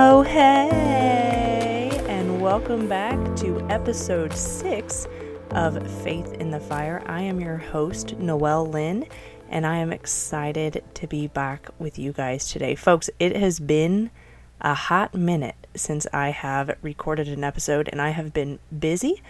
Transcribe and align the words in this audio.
Oh, 0.00 0.22
hey, 0.22 1.90
and 2.06 2.40
welcome 2.40 2.88
back 2.88 3.18
to 3.38 3.60
episode 3.68 4.32
six 4.32 5.08
of 5.50 5.90
Faith 6.04 6.34
in 6.34 6.52
the 6.52 6.60
Fire. 6.60 7.02
I 7.06 7.22
am 7.22 7.40
your 7.40 7.56
host, 7.56 8.16
Noelle 8.16 8.68
Lynn, 8.68 9.06
and 9.48 9.66
I 9.66 9.78
am 9.78 9.92
excited 9.92 10.84
to 10.94 11.06
be 11.08 11.26
back 11.26 11.70
with 11.80 11.98
you 11.98 12.12
guys 12.12 12.48
today. 12.48 12.76
Folks, 12.76 13.10
it 13.18 13.34
has 13.34 13.58
been 13.58 14.12
a 14.60 14.72
hot 14.72 15.16
minute 15.16 15.66
since 15.74 16.06
I 16.12 16.28
have 16.28 16.76
recorded 16.80 17.26
an 17.26 17.42
episode, 17.42 17.88
and 17.90 18.00
I 18.00 18.10
have 18.10 18.32
been 18.32 18.60
busy. 18.78 19.20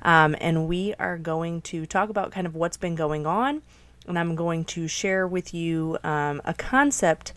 Um, 0.00 0.34
and 0.40 0.66
we 0.66 0.94
are 0.94 1.18
going 1.18 1.60
to 1.62 1.84
talk 1.84 2.08
about 2.08 2.32
kind 2.32 2.46
of 2.46 2.54
what's 2.54 2.78
been 2.78 2.94
going 2.94 3.26
on, 3.26 3.60
and 4.08 4.18
I'm 4.18 4.36
going 4.36 4.64
to 4.64 4.88
share 4.88 5.28
with 5.28 5.52
you 5.52 5.98
um, 6.02 6.40
a 6.46 6.54
concept 6.54 7.34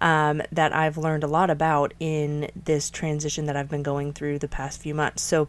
um, 0.00 0.42
that 0.52 0.74
I've 0.74 0.96
learned 0.96 1.24
a 1.24 1.28
lot 1.28 1.50
about 1.50 1.94
in 2.00 2.50
this 2.64 2.90
transition 2.90 3.46
that 3.46 3.56
I've 3.56 3.68
been 3.68 3.82
going 3.82 4.12
through 4.12 4.38
the 4.38 4.48
past 4.48 4.80
few 4.80 4.94
months. 4.94 5.22
So, 5.22 5.48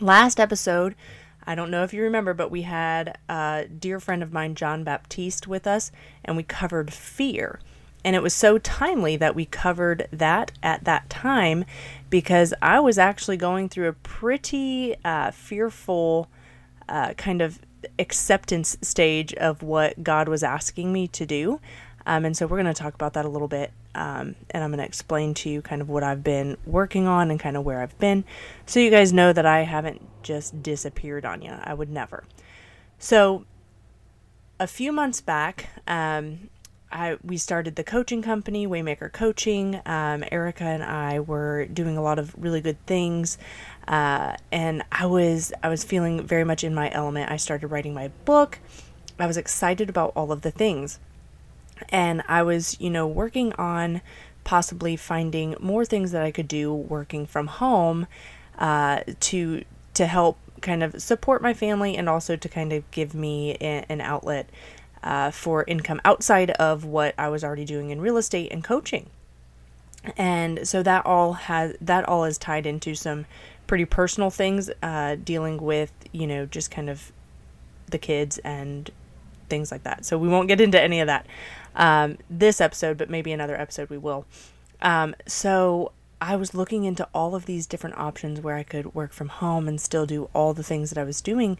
last 0.00 0.38
episode, 0.38 0.94
I 1.46 1.54
don't 1.54 1.70
know 1.70 1.82
if 1.82 1.92
you 1.92 2.02
remember, 2.02 2.34
but 2.34 2.50
we 2.50 2.62
had 2.62 3.18
a 3.28 3.66
dear 3.66 4.00
friend 4.00 4.22
of 4.22 4.32
mine, 4.32 4.54
John 4.54 4.84
Baptiste, 4.84 5.46
with 5.46 5.66
us, 5.66 5.90
and 6.24 6.36
we 6.36 6.42
covered 6.42 6.92
fear. 6.92 7.60
And 8.04 8.14
it 8.14 8.22
was 8.22 8.34
so 8.34 8.58
timely 8.58 9.16
that 9.16 9.34
we 9.34 9.46
covered 9.46 10.08
that 10.12 10.52
at 10.62 10.84
that 10.84 11.08
time 11.08 11.64
because 12.10 12.52
I 12.60 12.80
was 12.80 12.98
actually 12.98 13.38
going 13.38 13.68
through 13.68 13.88
a 13.88 13.94
pretty 13.94 14.94
uh, 15.04 15.30
fearful 15.30 16.28
uh, 16.88 17.14
kind 17.14 17.40
of 17.40 17.60
acceptance 17.98 18.76
stage 18.82 19.32
of 19.34 19.62
what 19.62 20.02
God 20.02 20.28
was 20.28 20.42
asking 20.42 20.92
me 20.92 21.08
to 21.08 21.24
do. 21.24 21.60
Um, 22.06 22.24
and 22.24 22.36
so 22.36 22.46
we're 22.46 22.60
going 22.60 22.72
to 22.72 22.74
talk 22.74 22.94
about 22.94 23.14
that 23.14 23.24
a 23.24 23.28
little 23.28 23.48
bit. 23.48 23.72
Um, 23.94 24.34
and 24.50 24.62
I'm 24.62 24.70
going 24.70 24.78
to 24.78 24.84
explain 24.84 25.34
to 25.34 25.48
you 25.48 25.62
kind 25.62 25.80
of 25.80 25.88
what 25.88 26.02
I've 26.02 26.22
been 26.22 26.56
working 26.66 27.06
on 27.06 27.30
and 27.30 27.38
kind 27.38 27.56
of 27.56 27.64
where 27.64 27.80
I've 27.80 27.98
been. 27.98 28.24
So 28.66 28.80
you 28.80 28.90
guys 28.90 29.12
know 29.12 29.32
that 29.32 29.46
I 29.46 29.62
haven't 29.62 30.02
just 30.22 30.62
disappeared 30.62 31.24
on 31.24 31.42
you. 31.42 31.52
I 31.52 31.74
would 31.74 31.90
never. 31.90 32.24
So 32.98 33.44
a 34.58 34.66
few 34.66 34.92
months 34.92 35.20
back, 35.20 35.68
um, 35.86 36.50
I, 36.94 37.18
we 37.24 37.36
started 37.38 37.74
the 37.74 37.82
coaching 37.82 38.22
company, 38.22 38.68
Waymaker 38.68 39.12
Coaching. 39.12 39.80
Um, 39.84 40.22
Erica 40.30 40.64
and 40.64 40.84
I 40.84 41.18
were 41.18 41.66
doing 41.66 41.96
a 41.96 42.02
lot 42.02 42.20
of 42.20 42.34
really 42.38 42.60
good 42.60 42.84
things, 42.86 43.36
uh, 43.88 44.36
and 44.52 44.84
I 44.92 45.06
was 45.06 45.52
I 45.60 45.68
was 45.68 45.82
feeling 45.82 46.24
very 46.24 46.44
much 46.44 46.62
in 46.62 46.72
my 46.72 46.90
element. 46.92 47.32
I 47.32 47.36
started 47.36 47.66
writing 47.66 47.94
my 47.94 48.08
book. 48.24 48.60
I 49.18 49.26
was 49.26 49.36
excited 49.36 49.88
about 49.88 50.12
all 50.14 50.30
of 50.30 50.42
the 50.42 50.52
things, 50.52 51.00
and 51.88 52.22
I 52.28 52.42
was 52.42 52.78
you 52.80 52.90
know 52.90 53.06
working 53.06 53.52
on 53.54 54.00
possibly 54.44 54.94
finding 54.94 55.56
more 55.58 55.84
things 55.84 56.12
that 56.12 56.22
I 56.22 56.30
could 56.30 56.48
do 56.48 56.72
working 56.72 57.26
from 57.26 57.46
home 57.46 58.06
uh, 58.58 59.00
to 59.20 59.64
to 59.94 60.06
help 60.06 60.38
kind 60.60 60.82
of 60.82 61.00
support 61.00 61.42
my 61.42 61.54
family 61.54 61.96
and 61.96 62.08
also 62.08 62.36
to 62.36 62.48
kind 62.48 62.72
of 62.72 62.88
give 62.90 63.14
me 63.14 63.52
a, 63.60 63.84
an 63.88 64.00
outlet 64.00 64.48
uh, 65.02 65.30
for 65.30 65.64
income 65.64 66.00
outside 66.04 66.50
of 66.52 66.84
what 66.84 67.14
I 67.18 67.28
was 67.28 67.44
already 67.44 67.64
doing 67.64 67.90
in 67.90 68.00
real 68.00 68.16
estate 68.16 68.50
and 68.50 68.64
coaching. 68.64 69.10
And 70.16 70.66
so 70.66 70.82
that 70.82 71.06
all 71.06 71.34
has 71.34 71.74
that 71.80 72.06
all 72.06 72.24
is 72.24 72.36
tied 72.36 72.66
into 72.66 72.94
some 72.94 73.24
pretty 73.66 73.84
personal 73.86 74.30
things, 74.30 74.70
uh, 74.82 75.16
dealing 75.22 75.58
with 75.58 75.92
you 76.12 76.26
know 76.26 76.46
just 76.46 76.70
kind 76.70 76.90
of 76.90 77.12
the 77.90 77.98
kids 77.98 78.38
and 78.38 78.90
things 79.48 79.70
like 79.70 79.84
that. 79.84 80.04
So 80.04 80.18
we 80.18 80.28
won't 80.28 80.48
get 80.48 80.60
into 80.60 80.80
any 80.80 81.00
of 81.00 81.06
that 81.06 81.26
um, 81.74 82.18
this 82.30 82.60
episode, 82.60 82.98
but 82.98 83.10
maybe 83.10 83.32
another 83.32 83.60
episode 83.60 83.90
we 83.90 83.98
will. 83.98 84.26
Um, 84.82 85.14
so 85.26 85.92
I 86.20 86.36
was 86.36 86.54
looking 86.54 86.84
into 86.84 87.08
all 87.14 87.34
of 87.34 87.46
these 87.46 87.66
different 87.66 87.98
options 87.98 88.40
where 88.40 88.56
I 88.56 88.62
could 88.62 88.94
work 88.94 89.12
from 89.12 89.28
home 89.28 89.68
and 89.68 89.80
still 89.80 90.06
do 90.06 90.30
all 90.32 90.54
the 90.54 90.62
things 90.62 90.90
that 90.90 90.98
I 90.98 91.04
was 91.04 91.20
doing, 91.20 91.58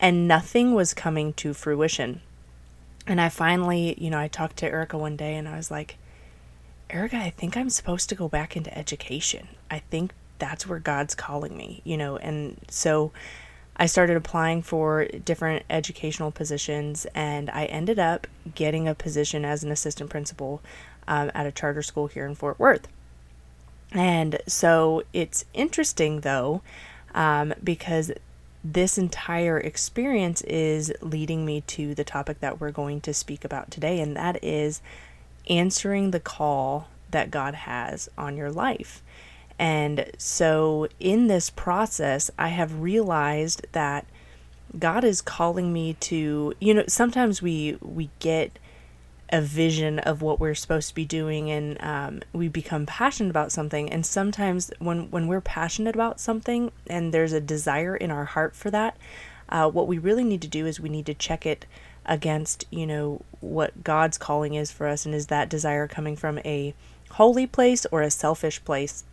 and 0.00 0.28
nothing 0.28 0.74
was 0.74 0.94
coming 0.94 1.32
to 1.34 1.54
fruition. 1.54 2.20
And 3.06 3.20
I 3.20 3.28
finally, 3.28 3.94
you 3.98 4.10
know, 4.10 4.18
I 4.18 4.28
talked 4.28 4.56
to 4.58 4.66
Erica 4.66 4.98
one 4.98 5.16
day 5.16 5.36
and 5.36 5.48
I 5.48 5.56
was 5.56 5.70
like, 5.70 5.96
Erica, 6.90 7.16
I 7.16 7.30
think 7.30 7.56
I'm 7.56 7.70
supposed 7.70 8.08
to 8.08 8.14
go 8.14 8.28
back 8.28 8.56
into 8.56 8.76
education. 8.76 9.48
I 9.70 9.78
think 9.78 10.12
that's 10.38 10.66
where 10.66 10.78
God's 10.78 11.14
calling 11.14 11.56
me, 11.56 11.82
you 11.84 11.96
know, 11.96 12.16
and 12.16 12.58
so 12.68 13.12
I 13.78 13.86
started 13.86 14.16
applying 14.16 14.62
for 14.62 15.04
different 15.06 15.64
educational 15.68 16.30
positions 16.30 17.06
and 17.14 17.50
I 17.50 17.66
ended 17.66 17.98
up 17.98 18.26
getting 18.54 18.88
a 18.88 18.94
position 18.94 19.44
as 19.44 19.62
an 19.62 19.70
assistant 19.70 20.08
principal 20.08 20.62
um, 21.06 21.30
at 21.34 21.46
a 21.46 21.52
charter 21.52 21.82
school 21.82 22.06
here 22.06 22.26
in 22.26 22.34
Fort 22.34 22.58
Worth. 22.58 22.88
And 23.92 24.38
so 24.46 25.02
it's 25.12 25.44
interesting 25.54 26.20
though, 26.20 26.62
um, 27.14 27.54
because 27.62 28.12
this 28.64 28.98
entire 28.98 29.58
experience 29.58 30.42
is 30.42 30.92
leading 31.00 31.44
me 31.44 31.60
to 31.62 31.94
the 31.94 32.04
topic 32.04 32.40
that 32.40 32.60
we're 32.60 32.72
going 32.72 33.00
to 33.02 33.14
speak 33.14 33.44
about 33.44 33.70
today, 33.70 34.00
and 34.00 34.16
that 34.16 34.42
is 34.42 34.80
answering 35.48 36.10
the 36.10 36.18
call 36.18 36.88
that 37.12 37.30
God 37.30 37.54
has 37.54 38.08
on 38.18 38.36
your 38.36 38.50
life. 38.50 39.02
And 39.58 40.10
so, 40.18 40.88
in 41.00 41.28
this 41.28 41.50
process, 41.50 42.30
I 42.38 42.48
have 42.48 42.80
realized 42.80 43.66
that 43.72 44.06
God 44.78 45.02
is 45.04 45.22
calling 45.22 45.72
me 45.72 45.94
to, 45.94 46.52
you 46.60 46.74
know, 46.74 46.84
sometimes 46.88 47.40
we 47.40 47.78
we 47.80 48.10
get 48.18 48.58
a 49.30 49.40
vision 49.40 49.98
of 50.00 50.22
what 50.22 50.38
we're 50.38 50.54
supposed 50.54 50.88
to 50.88 50.94
be 50.94 51.04
doing 51.04 51.50
and 51.50 51.82
um, 51.82 52.22
we 52.32 52.46
become 52.48 52.86
passionate 52.86 53.30
about 53.30 53.50
something. 53.50 53.90
And 53.90 54.04
sometimes 54.04 54.70
when 54.78 55.10
when 55.10 55.26
we're 55.26 55.40
passionate 55.40 55.94
about 55.94 56.20
something 56.20 56.70
and 56.86 57.12
there's 57.14 57.32
a 57.32 57.40
desire 57.40 57.96
in 57.96 58.10
our 58.10 58.26
heart 58.26 58.54
for 58.54 58.70
that 58.70 58.96
uh, 59.48 59.70
what 59.70 59.86
we 59.86 59.98
really 59.98 60.24
need 60.24 60.42
to 60.42 60.48
do 60.48 60.66
is 60.66 60.80
we 60.80 60.88
need 60.88 61.06
to 61.06 61.14
check 61.14 61.46
it 61.46 61.66
against 62.04 62.64
you 62.70 62.86
know 62.86 63.20
what 63.40 63.82
god's 63.82 64.18
calling 64.18 64.54
is 64.54 64.70
for 64.70 64.86
us. 64.86 65.06
And 65.06 65.14
is 65.14 65.26
that 65.26 65.48
desire 65.48 65.88
coming 65.88 66.16
from 66.16 66.38
a 66.44 66.74
holy 67.10 67.46
place 67.46 67.86
or 67.90 68.02
a 68.02 68.10
selfish 68.10 68.64
place 68.64 69.04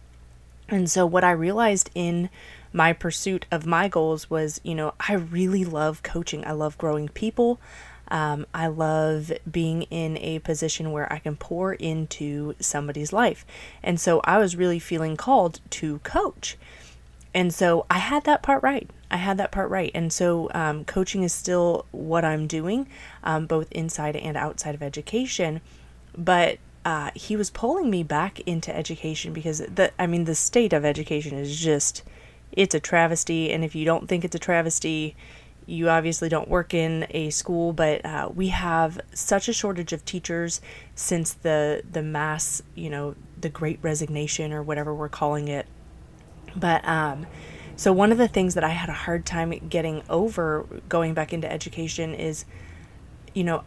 and 0.69 0.89
so 0.89 1.05
what 1.05 1.23
i 1.23 1.31
realized 1.31 1.89
in 1.95 2.29
my 2.71 2.91
pursuit 2.91 3.45
of 3.51 3.65
my 3.65 3.87
goals 3.87 4.29
was 4.29 4.59
you 4.63 4.75
know 4.75 4.93
i 4.99 5.13
really 5.13 5.65
love 5.65 6.03
coaching 6.03 6.45
i 6.45 6.51
love 6.51 6.77
growing 6.77 7.07
people 7.09 7.59
um, 8.09 8.45
I 8.53 8.67
love 8.67 9.31
being 9.49 9.83
in 9.83 10.17
a 10.17 10.39
position 10.39 10.91
where 10.91 11.11
I 11.11 11.19
can 11.19 11.35
pour 11.35 11.73
into 11.73 12.53
somebody's 12.59 13.11
life. 13.11 13.45
And 13.81 13.99
so 13.99 14.21
I 14.23 14.37
was 14.37 14.55
really 14.55 14.77
feeling 14.77 15.17
called 15.17 15.61
to 15.71 15.99
coach. 15.99 16.57
And 17.33 17.51
so 17.51 17.85
I 17.89 17.97
had 17.97 18.25
that 18.25 18.43
part 18.43 18.61
right. 18.61 18.87
I 19.09 19.17
had 19.17 19.37
that 19.37 19.51
part 19.51 19.69
right. 19.69 19.91
And 19.95 20.13
so 20.13 20.49
um, 20.53 20.85
coaching 20.85 21.23
is 21.23 21.33
still 21.33 21.85
what 21.91 22.23
I'm 22.23 22.45
doing, 22.45 22.87
um, 23.23 23.47
both 23.47 23.71
inside 23.71 24.15
and 24.15 24.37
outside 24.37 24.75
of 24.75 24.83
education. 24.83 25.61
But 26.15 26.59
uh, 26.85 27.11
he 27.15 27.35
was 27.35 27.49
pulling 27.49 27.89
me 27.89 28.03
back 28.03 28.39
into 28.41 28.75
education 28.75 29.33
because 29.33 29.59
the 29.59 29.91
I 29.99 30.07
mean 30.07 30.25
the 30.25 30.35
state 30.35 30.73
of 30.73 30.83
education 30.83 31.37
is 31.37 31.59
just 31.59 32.03
it's 32.51 32.75
a 32.75 32.79
travesty. 32.79 33.51
And 33.51 33.63
if 33.63 33.75
you 33.75 33.85
don't 33.85 34.07
think 34.07 34.23
it's 34.23 34.35
a 34.35 34.39
travesty, 34.39 35.15
you 35.65 35.89
obviously 35.89 36.29
don't 36.29 36.49
work 36.49 36.73
in 36.73 37.07
a 37.09 37.29
school, 37.29 37.73
but 37.73 38.05
uh, 38.05 38.29
we 38.33 38.49
have 38.49 38.99
such 39.13 39.47
a 39.47 39.53
shortage 39.53 39.93
of 39.93 40.05
teachers 40.05 40.61
since 40.95 41.33
the 41.33 41.83
the 41.89 42.03
mass, 42.03 42.61
you 42.75 42.89
know, 42.89 43.15
the 43.39 43.49
Great 43.49 43.79
Resignation 43.81 44.51
or 44.53 44.61
whatever 44.61 44.93
we're 44.93 45.09
calling 45.09 45.47
it. 45.47 45.65
But 46.55 46.85
um, 46.87 47.25
so 47.75 47.91
one 47.91 48.11
of 48.11 48.17
the 48.17 48.27
things 48.27 48.53
that 48.53 48.63
I 48.63 48.69
had 48.69 48.89
a 48.89 48.93
hard 48.93 49.25
time 49.25 49.51
getting 49.69 50.03
over 50.09 50.65
going 50.89 51.13
back 51.13 51.33
into 51.33 51.51
education 51.51 52.13
is, 52.13 52.45
you 53.33 53.43
know, 53.43 53.63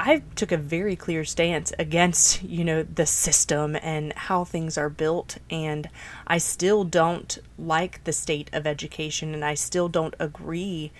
I 0.00 0.22
took 0.36 0.52
a 0.52 0.56
very 0.56 0.94
clear 0.94 1.24
stance 1.24 1.72
against, 1.76 2.44
you 2.44 2.64
know, 2.64 2.84
the 2.84 3.04
system 3.04 3.76
and 3.82 4.12
how 4.12 4.44
things 4.44 4.78
are 4.78 4.88
built 4.88 5.38
and 5.50 5.88
I 6.24 6.38
still 6.38 6.84
don't 6.84 7.36
like 7.58 8.04
the 8.04 8.12
state 8.12 8.48
of 8.52 8.64
education 8.64 9.34
and 9.34 9.44
I 9.44 9.54
still 9.54 9.88
don't 9.88 10.14
agree 10.20 10.92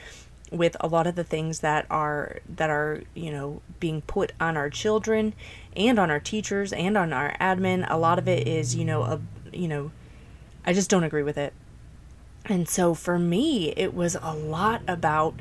with 0.50 0.76
a 0.80 0.88
lot 0.88 1.06
of 1.06 1.14
the 1.14 1.22
things 1.22 1.60
that 1.60 1.86
are 1.90 2.40
that 2.48 2.70
are 2.70 3.02
you 3.14 3.30
know 3.30 3.60
being 3.78 4.00
put 4.02 4.32
on 4.40 4.56
our 4.56 4.70
children 4.70 5.34
and 5.76 5.98
on 5.98 6.10
our 6.10 6.18
teachers 6.18 6.72
and 6.72 6.98
on 6.98 7.12
our 7.12 7.36
admin. 7.38 7.86
A 7.88 7.98
lot 7.98 8.18
of 8.18 8.26
it 8.26 8.48
is 8.48 8.74
you 8.74 8.84
know 8.84 9.02
a 9.02 9.20
you 9.52 9.68
know 9.68 9.92
i 10.64 10.72
just 10.72 10.90
don't 10.90 11.04
agree 11.04 11.22
with 11.22 11.38
it. 11.38 11.52
And 12.46 12.68
so 12.68 12.94
for 12.94 13.16
me 13.16 13.70
it 13.76 13.94
was 13.94 14.16
a 14.20 14.34
lot 14.34 14.82
about 14.88 15.34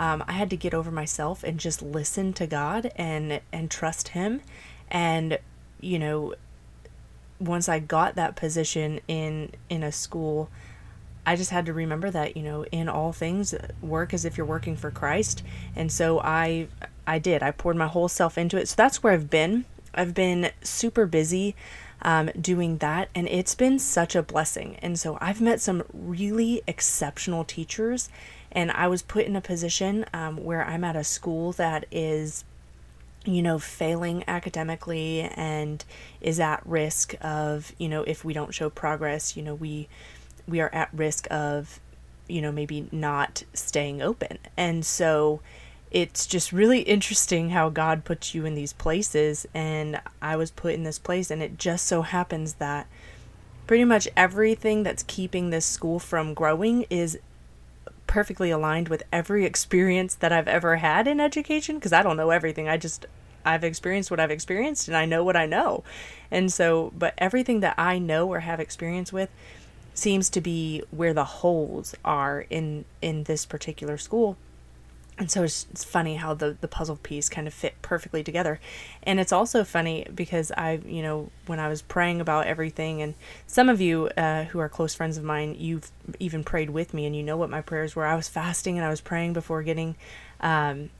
um, 0.00 0.24
i 0.26 0.32
had 0.32 0.50
to 0.50 0.56
get 0.56 0.74
over 0.74 0.90
myself 0.90 1.44
and 1.44 1.60
just 1.60 1.80
listen 1.80 2.32
to 2.32 2.46
god 2.46 2.90
and 2.96 3.40
and 3.52 3.70
trust 3.70 4.08
him 4.08 4.40
and 4.90 5.38
you 5.80 5.98
know 5.98 6.34
once 7.38 7.68
i 7.68 7.78
got 7.78 8.16
that 8.16 8.34
position 8.34 8.98
in 9.06 9.52
in 9.68 9.84
a 9.84 9.92
school 9.92 10.50
I 11.26 11.36
just 11.36 11.50
had 11.50 11.66
to 11.66 11.72
remember 11.72 12.10
that, 12.10 12.36
you 12.36 12.42
know, 12.42 12.64
in 12.72 12.88
all 12.88 13.12
things, 13.12 13.54
work 13.82 14.14
as 14.14 14.24
if 14.24 14.36
you're 14.36 14.46
working 14.46 14.76
for 14.76 14.90
Christ. 14.90 15.42
And 15.76 15.92
so 15.92 16.18
I 16.20 16.68
I 17.06 17.18
did. 17.18 17.42
I 17.42 17.50
poured 17.50 17.76
my 17.76 17.86
whole 17.86 18.08
self 18.08 18.38
into 18.38 18.56
it. 18.56 18.68
So 18.68 18.74
that's 18.76 19.02
where 19.02 19.12
I've 19.12 19.30
been. 19.30 19.64
I've 19.94 20.14
been 20.14 20.50
super 20.62 21.06
busy. 21.06 21.54
Um, 22.02 22.30
doing 22.40 22.78
that, 22.78 23.08
and 23.14 23.28
it's 23.28 23.54
been 23.54 23.78
such 23.78 24.14
a 24.14 24.22
blessing. 24.22 24.76
And 24.82 24.98
so 24.98 25.18
I've 25.20 25.40
met 25.40 25.60
some 25.60 25.82
really 25.92 26.62
exceptional 26.66 27.44
teachers, 27.44 28.08
and 28.52 28.70
I 28.70 28.88
was 28.88 29.02
put 29.02 29.26
in 29.26 29.36
a 29.36 29.40
position 29.40 30.06
um, 30.12 30.44
where 30.44 30.64
I'm 30.64 30.84
at 30.84 30.96
a 30.96 31.04
school 31.04 31.52
that 31.52 31.86
is 31.90 32.44
you 33.24 33.42
know, 33.42 33.58
failing 33.58 34.24
academically 34.26 35.20
and 35.20 35.84
is 36.20 36.40
at 36.40 36.66
risk 36.66 37.14
of, 37.20 37.72
you 37.78 37.88
know, 37.88 38.02
if 38.04 38.24
we 38.24 38.32
don't 38.32 38.54
show 38.54 38.70
progress, 38.70 39.36
you 39.36 39.42
know, 39.42 39.54
we 39.54 39.88
we 40.48 40.60
are 40.60 40.70
at 40.74 40.88
risk 40.92 41.26
of, 41.30 41.80
you 42.28 42.40
know, 42.40 42.50
maybe 42.50 42.88
not 42.90 43.44
staying 43.52 44.00
open. 44.00 44.38
And 44.56 44.84
so 44.84 45.40
it's 45.90 46.26
just 46.26 46.52
really 46.52 46.80
interesting 46.82 47.50
how 47.50 47.68
God 47.68 48.04
puts 48.04 48.34
you 48.34 48.44
in 48.44 48.54
these 48.54 48.72
places 48.72 49.46
and 49.52 50.00
I 50.22 50.36
was 50.36 50.50
put 50.50 50.74
in 50.74 50.84
this 50.84 50.98
place 50.98 51.30
and 51.30 51.42
it 51.42 51.58
just 51.58 51.86
so 51.86 52.02
happens 52.02 52.54
that 52.54 52.86
pretty 53.66 53.84
much 53.84 54.08
everything 54.16 54.82
that's 54.82 55.02
keeping 55.04 55.50
this 55.50 55.66
school 55.66 55.98
from 55.98 56.34
growing 56.34 56.86
is 56.90 57.18
perfectly 58.06 58.50
aligned 58.50 58.88
with 58.88 59.02
every 59.12 59.44
experience 59.44 60.14
that 60.16 60.32
I've 60.32 60.48
ever 60.48 60.76
had 60.76 61.08
in 61.08 61.20
education 61.20 61.76
because 61.76 61.92
I 61.92 62.02
don't 62.02 62.16
know 62.16 62.30
everything. 62.30 62.68
I 62.68 62.76
just 62.76 63.06
I've 63.44 63.64
experienced 63.64 64.10
what 64.10 64.20
I've 64.20 64.30
experienced 64.30 64.86
and 64.86 64.96
I 64.96 65.06
know 65.06 65.24
what 65.24 65.36
I 65.36 65.46
know. 65.46 65.82
And 66.30 66.52
so, 66.52 66.92
but 66.96 67.14
everything 67.18 67.60
that 67.60 67.74
I 67.78 67.98
know 67.98 68.28
or 68.28 68.40
have 68.40 68.60
experience 68.60 69.12
with 69.12 69.30
seems 69.94 70.28
to 70.30 70.40
be 70.40 70.82
where 70.90 71.14
the 71.14 71.24
holes 71.24 71.94
are 72.04 72.46
in 72.48 72.84
in 73.02 73.24
this 73.24 73.44
particular 73.44 73.96
school 73.98 74.36
and 75.18 75.30
so 75.30 75.42
it's, 75.42 75.66
it's 75.70 75.84
funny 75.84 76.16
how 76.16 76.32
the, 76.32 76.56
the 76.60 76.68
puzzle 76.68 76.96
piece 76.96 77.28
kind 77.28 77.46
of 77.46 77.52
fit 77.52 77.74
perfectly 77.82 78.24
together. 78.24 78.58
And 79.02 79.20
it's 79.20 79.32
also 79.32 79.64
funny 79.64 80.06
because 80.14 80.50
i 80.56 80.80
you 80.86 81.02
know 81.02 81.30
when 81.46 81.58
i 81.58 81.68
was 81.68 81.82
praying 81.82 82.20
about 82.20 82.46
everything 82.46 83.02
and 83.02 83.14
some 83.46 83.68
of 83.68 83.80
you 83.80 84.08
uh, 84.16 84.44
who 84.44 84.58
are 84.58 84.68
close 84.68 84.94
friends 84.94 85.16
of 85.16 85.24
mine 85.24 85.54
you've 85.58 85.90
even 86.18 86.42
prayed 86.44 86.70
with 86.70 86.94
me 86.94 87.06
and 87.06 87.14
you 87.14 87.22
know 87.22 87.36
what 87.36 87.50
my 87.50 87.60
prayers 87.60 87.94
were. 87.94 88.06
I 88.06 88.14
was 88.14 88.28
fasting 88.28 88.76
and 88.76 88.84
i 88.84 88.90
was 88.90 89.00
praying 89.00 89.32
before 89.32 89.62
getting 89.62 89.96
um, 90.40 90.90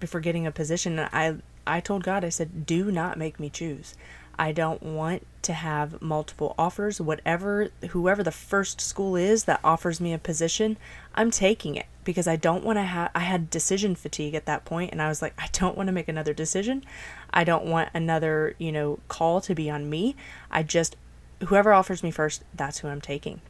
before 0.00 0.20
getting 0.20 0.46
a 0.46 0.52
position. 0.52 0.98
And 0.98 1.08
i 1.12 1.76
i 1.76 1.80
told 1.80 2.02
god 2.02 2.24
i 2.24 2.28
said 2.28 2.66
do 2.66 2.90
not 2.90 3.18
make 3.18 3.38
me 3.38 3.50
choose 3.50 3.94
I 4.38 4.52
don't 4.52 4.82
want 4.82 5.26
to 5.42 5.52
have 5.52 6.00
multiple 6.00 6.54
offers. 6.56 7.00
Whatever, 7.00 7.70
whoever 7.90 8.22
the 8.22 8.30
first 8.30 8.80
school 8.80 9.16
is 9.16 9.44
that 9.44 9.60
offers 9.64 10.00
me 10.00 10.12
a 10.12 10.18
position, 10.18 10.76
I'm 11.14 11.30
taking 11.30 11.74
it 11.74 11.86
because 12.04 12.28
I 12.28 12.36
don't 12.36 12.64
want 12.64 12.78
to 12.78 12.82
have. 12.82 13.10
I 13.14 13.20
had 13.20 13.50
decision 13.50 13.94
fatigue 13.94 14.34
at 14.34 14.46
that 14.46 14.64
point, 14.64 14.92
and 14.92 15.02
I 15.02 15.08
was 15.08 15.20
like, 15.20 15.34
I 15.38 15.48
don't 15.52 15.76
want 15.76 15.88
to 15.88 15.92
make 15.92 16.08
another 16.08 16.32
decision. 16.32 16.84
I 17.30 17.44
don't 17.44 17.66
want 17.66 17.90
another, 17.92 18.54
you 18.58 18.70
know, 18.70 19.00
call 19.08 19.40
to 19.42 19.54
be 19.54 19.68
on 19.68 19.90
me. 19.90 20.14
I 20.50 20.62
just, 20.62 20.96
whoever 21.46 21.72
offers 21.72 22.02
me 22.02 22.10
first, 22.10 22.44
that's 22.54 22.78
who 22.78 22.88
I'm 22.88 23.00
taking. 23.00 23.40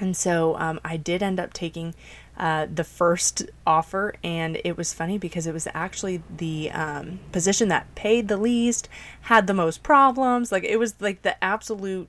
And 0.00 0.16
so 0.16 0.56
um, 0.58 0.80
I 0.84 0.96
did 0.96 1.22
end 1.22 1.38
up 1.38 1.52
taking 1.52 1.94
uh, 2.36 2.66
the 2.74 2.84
first 2.84 3.42
offer, 3.66 4.14
and 4.24 4.60
it 4.64 4.76
was 4.76 4.94
funny 4.94 5.18
because 5.18 5.46
it 5.46 5.52
was 5.52 5.68
actually 5.74 6.22
the 6.34 6.70
um, 6.70 7.20
position 7.32 7.68
that 7.68 7.94
paid 7.94 8.28
the 8.28 8.38
least, 8.38 8.88
had 9.22 9.46
the 9.46 9.54
most 9.54 9.82
problems. 9.82 10.50
Like 10.50 10.64
it 10.64 10.78
was 10.78 10.94
like 11.00 11.22
the 11.22 11.42
absolute 11.44 12.08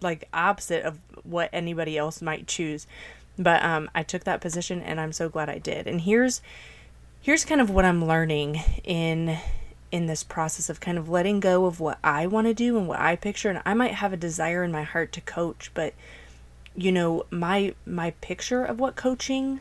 like 0.00 0.28
opposite 0.32 0.84
of 0.84 1.00
what 1.24 1.50
anybody 1.52 1.98
else 1.98 2.22
might 2.22 2.46
choose. 2.46 2.86
But 3.38 3.62
um, 3.64 3.90
I 3.94 4.04
took 4.04 4.24
that 4.24 4.40
position, 4.40 4.80
and 4.80 5.00
I'm 5.00 5.12
so 5.12 5.28
glad 5.28 5.50
I 5.50 5.58
did. 5.58 5.86
And 5.88 6.02
here's 6.02 6.40
here's 7.20 7.44
kind 7.44 7.60
of 7.60 7.68
what 7.68 7.84
I'm 7.84 8.04
learning 8.04 8.62
in 8.84 9.36
in 9.90 10.06
this 10.06 10.22
process 10.22 10.70
of 10.70 10.78
kind 10.78 10.96
of 10.96 11.08
letting 11.08 11.40
go 11.40 11.66
of 11.66 11.80
what 11.80 11.98
I 12.04 12.26
want 12.28 12.46
to 12.46 12.54
do 12.54 12.78
and 12.78 12.86
what 12.86 13.00
I 13.00 13.16
picture. 13.16 13.48
And 13.48 13.62
I 13.64 13.74
might 13.74 13.94
have 13.94 14.12
a 14.12 14.16
desire 14.16 14.62
in 14.62 14.70
my 14.70 14.84
heart 14.84 15.10
to 15.12 15.20
coach, 15.20 15.72
but 15.74 15.92
you 16.76 16.92
know 16.92 17.24
my 17.30 17.74
my 17.86 18.10
picture 18.20 18.64
of 18.64 18.78
what 18.78 18.96
coaching 18.96 19.60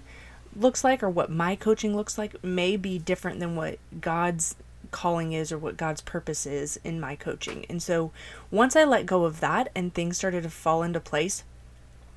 looks 0.56 0.84
like 0.84 1.02
or 1.02 1.10
what 1.10 1.30
my 1.30 1.56
coaching 1.56 1.96
looks 1.96 2.18
like 2.18 2.42
may 2.44 2.78
be 2.78 2.98
different 2.98 3.40
than 3.40 3.56
what 3.56 3.78
God's 4.00 4.56
calling 4.92 5.34
is 5.34 5.52
or 5.52 5.58
what 5.58 5.76
God's 5.76 6.02
purpose 6.02 6.46
is 6.46 6.80
in 6.84 7.00
my 7.00 7.16
coaching. 7.16 7.66
And 7.70 7.84
so 7.84 8.12
once 8.50 8.76
I 8.76 8.86
let 8.86 9.06
go 9.06 9.26
of 9.26 9.42
that 9.42 9.70
and 9.76 9.94
things 9.94 10.18
started 10.18 10.44
to 10.44 10.50
fall 10.50 10.84
into 10.84 11.00
place, 11.02 11.44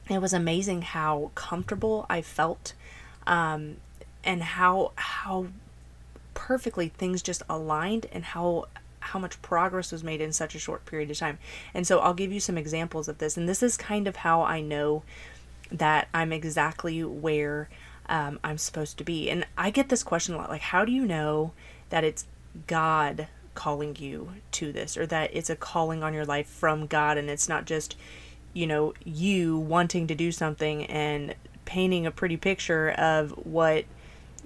it 0.09 0.21
was 0.21 0.33
amazing 0.33 0.83
how 0.83 1.33
comfortable 1.35 2.06
I 2.09 2.23
felt 2.23 2.75
um, 3.27 3.79
and 4.25 4.43
how 4.43 4.93
how 4.97 5.49
perfectly 6.35 6.89
things 6.89 7.21
just 7.21 7.43
aligned 7.49 8.06
and 8.12 8.25
how 8.25 8.67
how 9.08 9.19
much 9.19 9.40
progress 9.43 9.93
was 9.93 10.05
made 10.05 10.20
in 10.20 10.32
such 10.32 10.55
a 10.55 10.58
short 10.58 10.84
period 10.84 11.10
of 11.10 11.19
time. 11.19 11.38
And 11.75 11.87
so 11.87 11.99
I'll 11.99 12.14
give 12.14 12.32
you 12.32 12.40
some 12.40 12.58
examples 12.58 13.08
of 13.08 13.19
this. 13.19 13.37
And 13.37 13.49
this 13.49 13.62
is 13.62 13.76
kind 13.76 14.06
of 14.06 14.16
how 14.16 14.43
I 14.43 14.60
know 14.60 15.02
that 15.70 16.08
I'm 16.14 16.32
exactly 16.32 17.02
where 17.05 17.69
um, 18.08 18.38
I'm 18.43 18.58
supposed 18.58 18.99
to 18.99 19.05
be. 19.05 19.31
And 19.31 19.46
I 19.56 19.70
get 19.70 19.88
this 19.88 20.02
question 20.02 20.34
a 20.34 20.38
lot 20.38 20.50
like, 20.50 20.60
how 20.60 20.84
do 20.84 20.93
you 20.93 21.05
know 21.05 21.52
that 21.90 22.05
it's 22.05 22.26
God 22.66 23.28
calling 23.55 23.96
you 23.96 24.34
to 24.52 24.72
this 24.72 24.96
or 24.96 25.06
that 25.06 25.31
it's 25.34 25.50
a 25.50 25.56
calling 25.56 26.02
on 26.02 26.14
your 26.14 26.25
life 26.25 26.46
from 26.46 26.87
God 26.87 27.19
and 27.19 27.28
it's 27.28 27.49
not 27.49 27.64
just, 27.64 27.96
you 28.52 28.66
know, 28.66 28.94
you 29.05 29.58
wanting 29.58 30.06
to 30.06 30.14
do 30.14 30.32
something 30.32 30.84
and 30.87 31.34
painting 31.64 32.06
a 32.06 32.10
pretty 32.10 32.37
picture 32.37 32.90
of 32.90 33.31
what, 33.44 33.84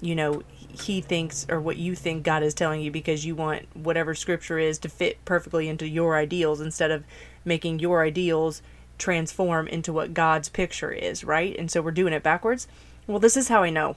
you 0.00 0.14
know, 0.14 0.42
he 0.74 1.00
thinks 1.00 1.46
or 1.48 1.60
what 1.60 1.76
you 1.76 1.94
think 1.94 2.22
God 2.22 2.42
is 2.42 2.54
telling 2.54 2.80
you 2.80 2.90
because 2.90 3.24
you 3.24 3.34
want 3.34 3.66
whatever 3.76 4.14
scripture 4.14 4.58
is 4.58 4.78
to 4.80 4.88
fit 4.88 5.24
perfectly 5.24 5.68
into 5.68 5.86
your 5.86 6.16
ideals 6.16 6.60
instead 6.60 6.90
of 6.90 7.04
making 7.44 7.78
your 7.78 8.02
ideals 8.02 8.62
transform 8.98 9.66
into 9.68 9.92
what 9.92 10.14
God's 10.14 10.48
picture 10.48 10.92
is, 10.92 11.24
right? 11.24 11.56
And 11.58 11.70
so 11.70 11.82
we're 11.82 11.90
doing 11.90 12.12
it 12.12 12.22
backwards. 12.22 12.68
Well, 13.06 13.18
this 13.18 13.36
is 13.36 13.48
how 13.48 13.62
I 13.62 13.70
know. 13.70 13.96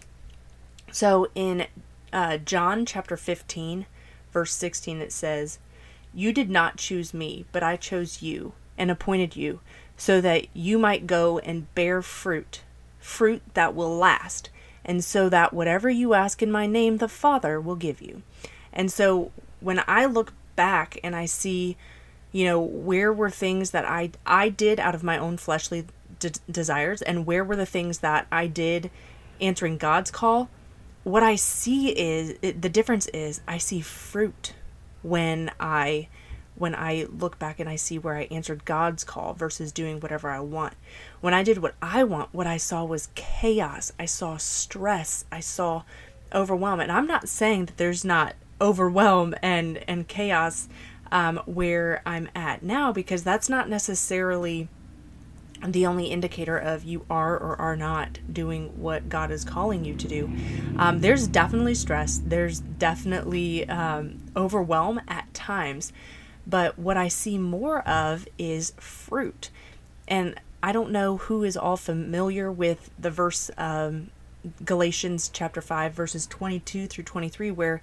So 0.91 1.29
in 1.35 1.67
uh, 2.11 2.37
John 2.37 2.85
chapter 2.85 3.17
15, 3.17 3.85
verse 4.31 4.53
16, 4.53 5.01
it 5.01 5.11
says, 5.11 5.59
You 6.13 6.33
did 6.33 6.49
not 6.49 6.77
choose 6.77 7.13
me, 7.13 7.45
but 7.51 7.63
I 7.63 7.75
chose 7.75 8.21
you 8.21 8.53
and 8.77 8.89
appointed 8.89 9.35
you 9.35 9.59
so 9.97 10.19
that 10.21 10.47
you 10.53 10.77
might 10.77 11.07
go 11.07 11.39
and 11.39 11.73
bear 11.75 12.01
fruit, 12.01 12.61
fruit 12.99 13.41
that 13.53 13.75
will 13.75 13.95
last 13.95 14.49
and 14.85 15.03
so 15.03 15.27
that 15.29 15.53
whatever 15.53 15.89
you 15.89 16.13
ask 16.13 16.41
in 16.41 16.51
my 16.51 16.67
name, 16.67 16.97
the 16.97 17.09
Father 17.09 17.59
will 17.59 17.75
give 17.75 18.01
you. 18.01 18.21
And 18.71 18.91
so 18.91 19.31
when 19.59 19.83
I 19.87 20.05
look 20.05 20.33
back 20.55 20.99
and 21.03 21.15
I 21.15 21.25
see, 21.25 21.75
you 22.31 22.45
know, 22.45 22.61
where 22.61 23.11
were 23.11 23.29
things 23.29 23.71
that 23.71 23.85
I 23.85 24.11
I 24.25 24.49
did 24.49 24.79
out 24.79 24.95
of 24.95 25.03
my 25.03 25.17
own 25.17 25.37
fleshly 25.37 25.85
de- 26.19 26.31
desires, 26.49 27.01
and 27.01 27.25
where 27.25 27.43
were 27.43 27.55
the 27.55 27.65
things 27.65 27.99
that 27.99 28.27
I 28.31 28.47
did 28.47 28.91
answering 29.41 29.77
God's 29.77 30.11
call, 30.11 30.49
what 31.03 31.23
I 31.23 31.35
see 31.35 31.89
is 31.89 32.37
it, 32.41 32.61
the 32.61 32.69
difference 32.69 33.07
is 33.07 33.41
I 33.47 33.57
see 33.57 33.81
fruit 33.81 34.53
when 35.01 35.51
I 35.59 36.09
when 36.55 36.73
I 36.73 37.07
look 37.09 37.37
back 37.37 37.59
and 37.59 37.69
I 37.69 37.75
see 37.75 37.99
where 37.99 38.15
I 38.15 38.23
answered 38.31 38.65
God's 38.65 39.03
call 39.03 39.33
versus 39.33 39.71
doing 39.71 39.99
whatever 39.99 40.29
I 40.29 40.39
want. 40.39 40.73
When 41.21 41.33
I 41.33 41.43
did 41.43 41.59
what 41.59 41.75
I 41.81 42.03
want, 42.03 42.33
what 42.33 42.47
I 42.47 42.57
saw 42.57 42.83
was 42.85 43.09
chaos. 43.15 43.91
I 43.99 44.05
saw 44.05 44.37
stress. 44.37 45.25
I 45.31 45.41
saw 45.41 45.83
overwhelm. 46.33 46.79
And 46.79 46.91
I'm 46.91 47.07
not 47.07 47.29
saying 47.29 47.65
that 47.65 47.77
there's 47.77 48.05
not 48.05 48.35
overwhelm 48.61 49.35
and 49.41 49.83
and 49.87 50.07
chaos 50.07 50.69
um, 51.11 51.41
where 51.45 52.01
I'm 52.05 52.29
at 52.35 52.63
now 52.63 52.91
because 52.91 53.23
that's 53.23 53.49
not 53.49 53.69
necessarily 53.69 54.69
the 55.65 55.85
only 55.85 56.07
indicator 56.07 56.57
of 56.57 56.83
you 56.83 57.05
are 57.09 57.37
or 57.37 57.59
are 57.59 57.75
not 57.75 58.19
doing 58.31 58.79
what 58.79 59.09
God 59.09 59.31
is 59.31 59.43
calling 59.43 59.85
you 59.85 59.95
to 59.95 60.07
do. 60.07 60.29
Um, 60.77 60.99
there's 60.99 61.27
definitely 61.27 61.75
stress. 61.75 62.21
There's 62.23 62.59
definitely 62.59 63.67
um, 63.69 64.21
overwhelm 64.35 65.01
at 65.07 65.33
times. 65.33 65.93
But 66.47 66.77
what 66.77 66.97
I 66.97 67.07
see 67.07 67.37
more 67.37 67.81
of 67.87 68.27
is 68.37 68.73
fruit. 68.77 69.49
And 70.07 70.39
I 70.61 70.71
don't 70.71 70.91
know 70.91 71.17
who 71.17 71.43
is 71.43 71.57
all 71.57 71.77
familiar 71.77 72.51
with 72.51 72.89
the 72.99 73.11
verse 73.11 73.49
um, 73.57 74.09
Galatians 74.63 75.29
chapter 75.33 75.61
5, 75.61 75.93
verses 75.93 76.27
22 76.27 76.87
through 76.87 77.03
23, 77.03 77.51
where 77.51 77.81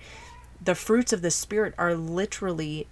the 0.64 0.75
fruits 0.75 1.12
of 1.12 1.23
the 1.23 1.31
Spirit 1.31 1.75
are 1.76 1.95
literally 1.95 2.87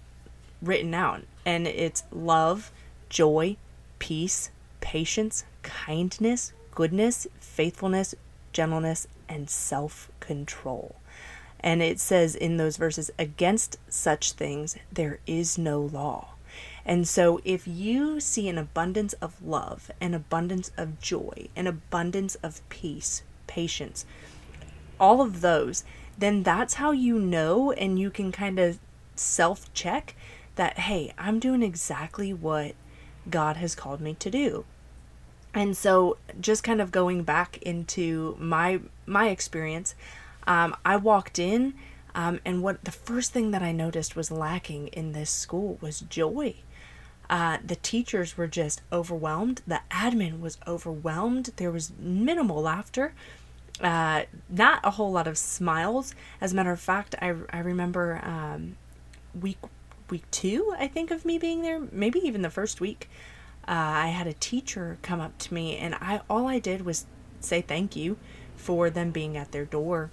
written 0.61 0.93
out. 0.93 1.23
And 1.45 1.67
it's 1.67 2.03
love, 2.11 2.71
joy, 3.09 3.57
peace, 3.99 4.49
patience, 4.81 5.45
kindness, 5.63 6.53
goodness, 6.75 7.27
faithfulness, 7.39 8.15
gentleness, 8.51 9.07
and 9.29 9.49
self 9.49 10.11
control. 10.19 10.95
And 11.61 11.81
it 11.81 11.99
says 11.99 12.35
in 12.35 12.57
those 12.57 12.77
verses, 12.77 13.11
against 13.19 13.77
such 13.87 14.33
things 14.33 14.75
there 14.91 15.19
is 15.27 15.57
no 15.57 15.81
law. 15.81 16.29
And 16.83 17.07
so, 17.07 17.39
if 17.45 17.67
you 17.67 18.19
see 18.19 18.49
an 18.49 18.57
abundance 18.57 19.13
of 19.13 19.41
love, 19.43 19.91
an 20.01 20.13
abundance 20.13 20.71
of 20.77 20.99
joy, 20.99 21.47
an 21.55 21.67
abundance 21.67 22.35
of 22.35 22.67
peace, 22.69 23.21
patience, 23.45 24.05
all 24.99 25.21
of 25.21 25.41
those, 25.41 25.83
then 26.17 26.43
that's 26.43 26.75
how 26.75 26.91
you 26.91 27.19
know 27.19 27.71
and 27.71 27.99
you 27.99 28.09
can 28.09 28.31
kind 28.31 28.59
of 28.59 28.79
self 29.15 29.71
check 29.73 30.15
that, 30.55 30.79
hey, 30.79 31.13
I'm 31.17 31.39
doing 31.39 31.63
exactly 31.63 32.33
what 32.33 32.75
God 33.29 33.57
has 33.57 33.75
called 33.75 34.01
me 34.01 34.15
to 34.15 34.29
do. 34.29 34.65
And 35.53 35.75
so, 35.75 36.17
just 36.39 36.63
kind 36.63 36.81
of 36.81 36.91
going 36.91 37.23
back 37.23 37.57
into 37.61 38.37
my 38.39 38.79
my 39.05 39.29
experience, 39.29 39.95
um, 40.47 40.75
I 40.83 40.97
walked 40.97 41.39
in, 41.39 41.73
um, 42.15 42.39
and 42.45 42.61
what 42.61 42.83
the 42.83 42.91
first 42.91 43.31
thing 43.31 43.51
that 43.51 43.61
I 43.61 43.71
noticed 43.71 44.15
was 44.15 44.31
lacking 44.31 44.87
in 44.87 45.13
this 45.13 45.29
school 45.29 45.77
was 45.81 46.01
joy. 46.01 46.55
Uh, 47.29 47.59
the 47.65 47.77
teachers 47.77 48.37
were 48.37 48.47
just 48.47 48.81
overwhelmed. 48.91 49.61
The 49.65 49.81
admin 49.89 50.41
was 50.41 50.57
overwhelmed. 50.67 51.51
There 51.55 51.71
was 51.71 51.93
minimal 51.97 52.61
laughter, 52.61 53.13
uh, 53.79 54.23
not 54.49 54.81
a 54.83 54.91
whole 54.91 55.11
lot 55.11 55.27
of 55.27 55.37
smiles. 55.37 56.13
As 56.41 56.51
a 56.51 56.55
matter 56.55 56.71
of 56.71 56.79
fact, 56.81 57.15
I, 57.21 57.35
I 57.51 57.59
remember 57.59 58.19
um, 58.23 58.75
week 59.39 59.57
week 60.09 60.29
two, 60.29 60.75
I 60.77 60.87
think, 60.87 61.09
of 61.09 61.23
me 61.23 61.37
being 61.37 61.61
there, 61.61 61.79
maybe 61.89 62.19
even 62.19 62.41
the 62.41 62.49
first 62.49 62.81
week 62.81 63.07
uh, 63.67 63.71
I 63.71 64.07
had 64.07 64.27
a 64.27 64.33
teacher 64.33 64.97
come 65.01 65.21
up 65.21 65.37
to 65.39 65.53
me, 65.53 65.77
and 65.77 65.95
I 65.95 66.21
all 66.29 66.47
I 66.47 66.59
did 66.59 66.83
was 66.85 67.05
say 67.39 67.61
thank 67.61 67.95
you 67.95 68.17
for 68.55 68.89
them 68.89 69.11
being 69.11 69.37
at 69.37 69.51
their 69.51 69.65
door 69.65 70.11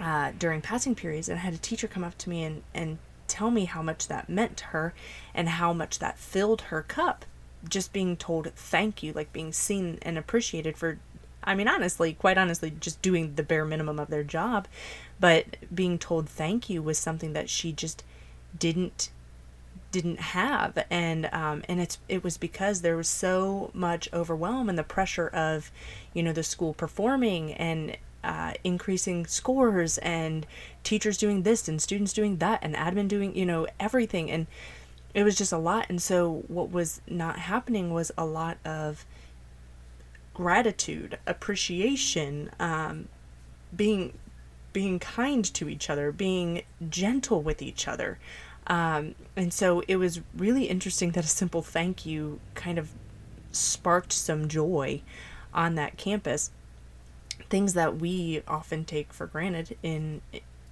uh, 0.00 0.32
during 0.38 0.60
passing 0.60 0.94
periods. 0.94 1.28
And 1.28 1.38
I 1.38 1.42
had 1.42 1.54
a 1.54 1.58
teacher 1.58 1.88
come 1.88 2.04
up 2.04 2.16
to 2.18 2.30
me 2.30 2.44
and 2.44 2.62
and 2.74 2.98
tell 3.26 3.50
me 3.50 3.64
how 3.64 3.82
much 3.82 4.06
that 4.08 4.28
meant 4.28 4.56
to 4.58 4.64
her, 4.66 4.94
and 5.34 5.48
how 5.48 5.72
much 5.72 5.98
that 5.98 6.18
filled 6.18 6.62
her 6.62 6.82
cup. 6.82 7.24
Just 7.68 7.92
being 7.92 8.16
told 8.16 8.52
thank 8.54 9.02
you, 9.02 9.12
like 9.12 9.32
being 9.32 9.52
seen 9.52 9.98
and 10.02 10.16
appreciated 10.16 10.76
for 10.76 10.98
I 11.46 11.54
mean, 11.54 11.68
honestly, 11.68 12.12
quite 12.12 12.38
honestly, 12.38 12.72
just 12.80 13.00
doing 13.00 13.34
the 13.36 13.42
bare 13.44 13.64
minimum 13.64 14.00
of 14.00 14.08
their 14.08 14.24
job, 14.24 14.66
but 15.20 15.56
being 15.72 15.98
told 15.98 16.28
thank 16.28 16.68
you 16.68 16.82
was 16.82 16.98
something 16.98 17.32
that 17.34 17.48
she 17.48 17.72
just 17.72 18.02
didn't 18.58 19.10
didn't 19.92 20.18
have 20.18 20.84
and 20.90 21.26
um, 21.32 21.62
and 21.68 21.80
it's 21.80 21.98
it 22.08 22.22
was 22.22 22.36
because 22.36 22.82
there 22.82 22.96
was 22.96 23.08
so 23.08 23.70
much 23.72 24.08
overwhelm 24.12 24.68
and 24.68 24.76
the 24.76 24.82
pressure 24.82 25.28
of 25.28 25.70
you 26.12 26.22
know 26.22 26.32
the 26.32 26.42
school 26.42 26.74
performing 26.74 27.52
and 27.54 27.96
uh, 28.26 28.52
increasing 28.64 29.24
scores 29.26 29.98
and 29.98 30.46
teachers 30.82 31.16
doing 31.16 31.42
this 31.42 31.68
and 31.68 31.80
students 31.80 32.12
doing 32.12 32.38
that 32.38 32.58
and 32.62 32.74
admin 32.74 33.08
doing 33.08 33.34
you 33.36 33.46
know 33.46 33.66
everything. 33.78 34.30
And 34.30 34.46
it 35.14 35.22
was 35.22 35.36
just 35.36 35.52
a 35.52 35.58
lot. 35.58 35.86
And 35.88 36.02
so 36.02 36.44
what 36.48 36.70
was 36.70 37.00
not 37.06 37.38
happening 37.38 37.92
was 37.92 38.12
a 38.18 38.26
lot 38.26 38.58
of 38.64 39.06
gratitude 40.34 41.18
appreciation 41.26 42.50
um, 42.60 43.08
being 43.74 44.12
being 44.74 44.98
kind 44.98 45.42
to 45.54 45.70
each 45.70 45.88
other 45.88 46.12
being 46.12 46.62
gentle 46.90 47.40
with 47.40 47.62
each 47.62 47.88
other. 47.88 48.18
Um, 48.66 49.14
and 49.36 49.54
so 49.54 49.82
it 49.86 49.96
was 49.96 50.20
really 50.36 50.64
interesting 50.64 51.12
that 51.12 51.24
a 51.24 51.28
simple 51.28 51.62
thank 51.62 52.04
you 52.04 52.40
kind 52.54 52.78
of 52.78 52.90
sparked 53.52 54.12
some 54.12 54.48
joy 54.48 55.00
on 55.54 55.76
that 55.76 55.96
campus. 55.96 56.50
Things 57.48 57.74
that 57.74 57.98
we 57.98 58.42
often 58.48 58.84
take 58.84 59.12
for 59.12 59.26
granted 59.26 59.76
in 59.82 60.22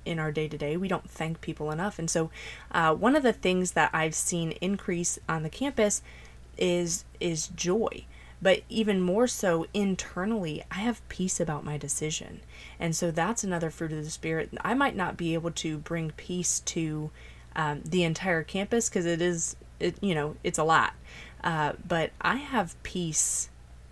in 0.05 0.19
our 0.19 0.31
day 0.31 0.49
to 0.49 0.59
day. 0.59 0.77
We 0.77 0.89
don't 0.89 1.09
thank 1.09 1.41
people 1.41 1.71
enough. 1.71 1.99
And 1.99 2.11
so, 2.11 2.31
uh, 2.73 2.95
one 2.95 3.17
of 3.17 3.23
the 3.23 3.33
things 3.33 3.73
that 3.73 3.91
I've 3.95 4.15
seen 4.15 4.53
increase 4.61 5.19
on 5.29 5.43
the 5.43 5.51
campus 5.51 6.03
is 6.59 7.05
is 7.21 7.49
joy. 7.49 8.05
But 8.43 8.63
even 8.69 9.01
more 9.01 9.27
so 9.27 9.67
internally, 9.73 10.63
I 10.71 10.81
have 10.81 11.09
peace 11.09 11.41
about 11.41 11.65
my 11.65 11.79
decision. 11.79 12.41
And 12.79 12.95
so 12.95 13.11
that's 13.11 13.43
another 13.43 13.71
fruit 13.71 13.93
of 13.93 14.05
the 14.05 14.11
spirit. 14.11 14.51
I 14.61 14.75
might 14.75 14.95
not 14.95 15.17
be 15.17 15.33
able 15.33 15.53
to 15.53 15.79
bring 15.79 16.11
peace 16.11 16.61
to 16.61 17.11
um, 17.57 17.83
the 17.85 18.03
entire 18.03 18.43
campus 18.43 18.89
because 18.89 19.07
it 19.07 19.23
is 19.23 19.57
it 19.81 19.97
you 20.01 20.15
know 20.15 20.37
it's 20.43 20.59
a 20.59 20.65
lot 20.65 20.95
uh, 21.43 21.73
but 21.87 22.11
i 22.21 22.37
have 22.37 22.81
peace 22.83 23.49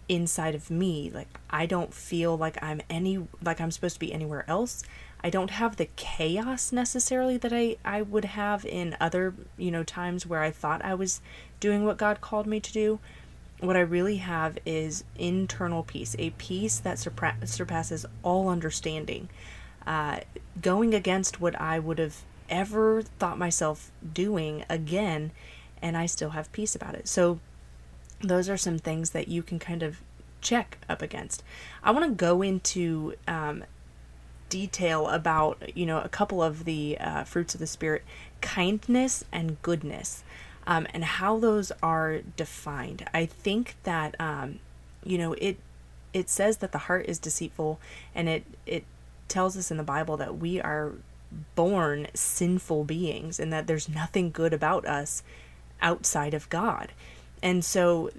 inside 0.09 0.55
of 0.55 0.71
me 0.71 1.11
like 1.15 1.29
i 1.51 1.65
don't 1.65 1.95
feel 1.95 2.37
like 2.37 2.61
i'm 2.63 2.81
any 2.91 3.27
like 3.43 3.61
i'm 3.61 3.71
supposed 3.71 3.95
to 3.95 4.01
be 4.01 4.13
anywhere 4.13 4.45
else. 4.49 4.83
I 5.25 5.31
don't 5.31 5.51
have 5.51 5.77
the 5.77 5.89
chaos 5.95 6.73
necessarily 6.73 7.37
that 7.37 7.53
i 7.53 7.77
i 7.85 8.03
would 8.03 8.25
have 8.25 8.65
in 8.65 8.97
other 9.01 9.35
you 9.57 9.71
know 9.71 9.85
times 9.85 10.27
where 10.27 10.43
i 10.43 10.51
thought 10.51 10.85
i 10.85 10.95
was 10.95 11.21
doing 11.61 11.85
what 11.85 11.97
god 11.97 12.21
called 12.21 12.47
me 12.47 12.61
to 12.61 12.73
do. 12.73 12.99
What 13.61 13.77
i 13.77 13.81
really 13.81 14.17
have 14.17 14.59
is 14.67 15.05
internal 15.17 15.85
peace 15.85 16.17
a 16.19 16.31
peace 16.31 16.79
that 16.81 16.97
surpa- 16.97 17.47
surpasses 17.47 18.05
all 18.23 18.49
understanding. 18.49 19.29
Uh, 19.87 20.21
going 20.61 20.95
against 20.95 21.41
what 21.41 21.61
i 21.61 21.79
would 21.79 21.99
have 21.99 22.23
ever 22.53 23.03
thought 23.19 23.39
myself 23.39 23.91
doing 24.13 24.65
again, 24.69 25.33
and 25.81 25.97
I 25.97 26.07
still 26.07 26.31
have 26.31 26.53
peace 26.53 26.77
about 26.77 26.95
it. 26.95 27.09
So, 27.09 27.41
those 28.23 28.49
are 28.49 28.57
some 28.57 28.79
things 28.79 29.11
that 29.11 29.29
you 29.29 29.43
can 29.43 29.59
kind 29.59 29.83
of 29.83 30.01
check 30.41 30.79
up 30.89 31.03
against. 31.03 31.43
I 31.83 31.91
want 31.91 32.05
to 32.07 32.15
go 32.15 32.43
into 32.43 33.15
um, 33.27 33.65
detail 34.49 35.09
about 35.09 35.77
you 35.77 35.87
know 35.87 36.01
a 36.01 36.09
couple 36.09 36.43
of 36.43 36.65
the 36.65 36.99
uh, 37.01 37.25
fruits 37.25 37.55
of 37.55 37.61
the 37.61 37.67
spirit, 37.67 38.03
kindness 38.41 39.25
and 39.33 39.61
goodness, 39.63 40.25
um, 40.67 40.87
and 40.93 41.05
how 41.05 41.39
those 41.39 41.73
are 41.83 42.21
defined. 42.37 43.09
I 43.15 43.27
think 43.27 43.77
that 43.85 44.15
um, 44.21 44.59
you 45.05 45.19
know 45.19 45.33
it 45.35 45.59
it 46.13 46.29
says 46.29 46.59
that 46.59 46.73
the 46.73 46.79
heart 46.79 47.07
is 47.09 47.19
deceitful, 47.19 47.81
and 48.15 48.29
it 48.29 48.45
it 48.67 48.85
tells 49.29 49.57
us 49.57 49.71
in 49.71 49.79
the 49.79 49.83
Bible 49.83 50.17
that 50.19 50.39
we 50.39 50.61
are 50.61 50.93
born 51.55 52.07
sinful 52.13 52.85
beings 52.85 53.41
and 53.41 53.51
that 53.53 53.67
there's 53.67 53.89
nothing 53.89 54.31
good 54.31 54.53
about 54.53 54.85
us 54.85 55.23
outside 55.81 56.35
of 56.35 56.49
God. 56.51 56.93
And 57.43 57.65
so 57.65 58.11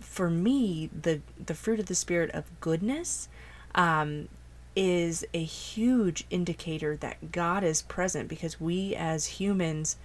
for 0.00 0.28
me, 0.28 0.90
the 1.00 1.20
the 1.44 1.54
fruit 1.54 1.80
of 1.80 1.86
the 1.86 1.94
spirit 1.94 2.30
of 2.32 2.44
goodness 2.60 3.28
um, 3.74 4.28
is 4.74 5.24
a 5.32 5.42
huge 5.42 6.24
indicator 6.30 6.96
that 6.96 7.32
God 7.32 7.64
is 7.64 7.82
present 7.82 8.28
because 8.28 8.60
we 8.60 8.94
as 8.94 9.26
humans 9.26 9.96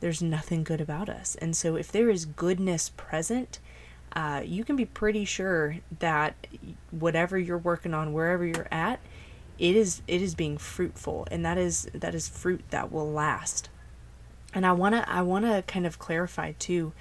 there's 0.00 0.22
nothing 0.22 0.64
good 0.64 0.80
about 0.80 1.08
us. 1.08 1.36
And 1.36 1.56
so 1.56 1.76
if 1.76 1.92
there 1.92 2.10
is 2.10 2.26
goodness 2.26 2.90
present, 2.96 3.60
uh, 4.16 4.42
you 4.44 4.64
can 4.64 4.74
be 4.74 4.84
pretty 4.84 5.24
sure 5.24 5.76
that 6.00 6.34
whatever 6.90 7.38
you're 7.38 7.56
working 7.56 7.94
on, 7.94 8.12
wherever 8.12 8.44
you're 8.44 8.66
at, 8.72 8.98
it 9.58 9.76
is 9.76 10.02
it 10.08 10.20
is 10.20 10.34
being 10.34 10.58
fruitful 10.58 11.26
and 11.30 11.44
that 11.44 11.56
is 11.56 11.88
that 11.94 12.14
is 12.14 12.28
fruit 12.28 12.62
that 12.70 12.90
will 12.90 13.10
last 13.10 13.68
and 14.54 14.66
i 14.66 14.72
want 14.72 14.94
to 14.94 15.08
i 15.08 15.20
want 15.20 15.44
to 15.44 15.62
kind 15.66 15.86
of 15.86 15.98
clarify 15.98 16.52
too 16.58 16.92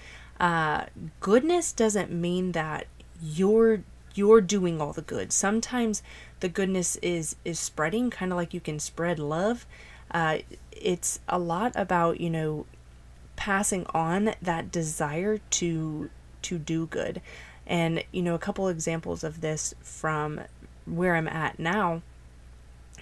uh, 0.41 0.85
goodness 1.19 1.71
doesn't 1.71 2.11
mean 2.11 2.51
that 2.53 2.87
you're 3.21 3.83
you're 4.15 4.41
doing 4.41 4.81
all 4.81 4.91
the 4.91 5.03
good. 5.03 5.31
Sometimes 5.31 6.01
the 6.39 6.49
goodness 6.49 6.95
is 6.97 7.35
is 7.45 7.59
spreading 7.59 8.09
kind 8.09 8.31
of 8.31 8.37
like 8.37 8.51
you 8.53 8.59
can 8.59 8.79
spread 8.79 9.19
love. 9.19 9.67
Uh, 10.09 10.39
it's 10.71 11.19
a 11.29 11.37
lot 11.37 11.71
about 11.75 12.19
you 12.19 12.29
know 12.31 12.65
passing 13.35 13.85
on 13.93 14.33
that 14.41 14.71
desire 14.71 15.37
to 15.51 16.09
to 16.41 16.57
do 16.57 16.87
good. 16.87 17.21
And 17.67 18.03
you 18.11 18.23
know 18.23 18.33
a 18.33 18.39
couple 18.39 18.67
examples 18.67 19.23
of 19.23 19.41
this 19.41 19.75
from 19.81 20.41
where 20.85 21.15
i'm 21.15 21.27
at 21.27 21.59
now 21.59 22.01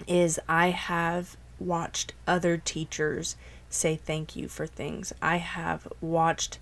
is 0.06 0.38
I 0.46 0.68
have 0.68 1.38
watched 1.58 2.12
other 2.26 2.58
teachers 2.58 3.36
say 3.70 3.96
thank 3.96 4.36
you 4.36 4.48
for 4.48 4.66
things. 4.66 5.14
I 5.22 5.36
have 5.36 5.88
watched 6.02 6.58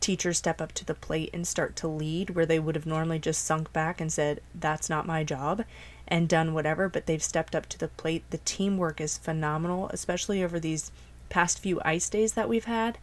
teachers 0.00 0.38
step 0.38 0.60
up 0.60 0.72
to 0.72 0.84
the 0.84 0.94
plate 0.94 1.30
and 1.32 1.46
start 1.46 1.76
to 1.76 1.88
lead 1.88 2.30
where 2.30 2.46
they 2.46 2.58
would 2.58 2.74
have 2.74 2.86
normally 2.86 3.18
just 3.18 3.44
sunk 3.44 3.72
back 3.72 4.00
and 4.00 4.12
said, 4.12 4.40
That's 4.54 4.88
not 4.88 5.06
my 5.06 5.24
job, 5.24 5.64
and 6.06 6.28
done 6.28 6.54
whatever, 6.54 6.88
but 6.88 7.06
they've 7.06 7.22
stepped 7.22 7.54
up 7.54 7.66
to 7.66 7.78
the 7.78 7.88
plate. 7.88 8.24
The 8.30 8.38
teamwork 8.38 9.00
is 9.00 9.18
phenomenal, 9.18 9.88
especially 9.92 10.42
over 10.42 10.58
these 10.58 10.90
past 11.28 11.58
few 11.58 11.80
ice 11.84 12.08
days 12.08 12.34
that 12.34 12.48
we've 12.48 12.64
had. 12.64 12.98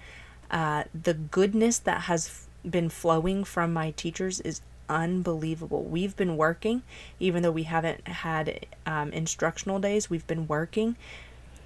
Uh, 0.49 0.83
the 0.93 1.13
goodness 1.13 1.79
that 1.79 2.01
has 2.01 2.47
been 2.67 2.89
flowing 2.89 3.43
from 3.43 3.73
my 3.73 3.91
teachers 3.91 4.39
is 4.41 4.61
unbelievable. 4.89 5.83
We've 5.83 6.15
been 6.15 6.37
working, 6.37 6.83
even 7.19 7.43
though 7.43 7.51
we 7.51 7.63
haven't 7.63 8.07
had 8.07 8.65
um, 8.85 9.11
instructional 9.11 9.79
days, 9.79 10.09
we've 10.09 10.27
been 10.27 10.47
working, 10.47 10.95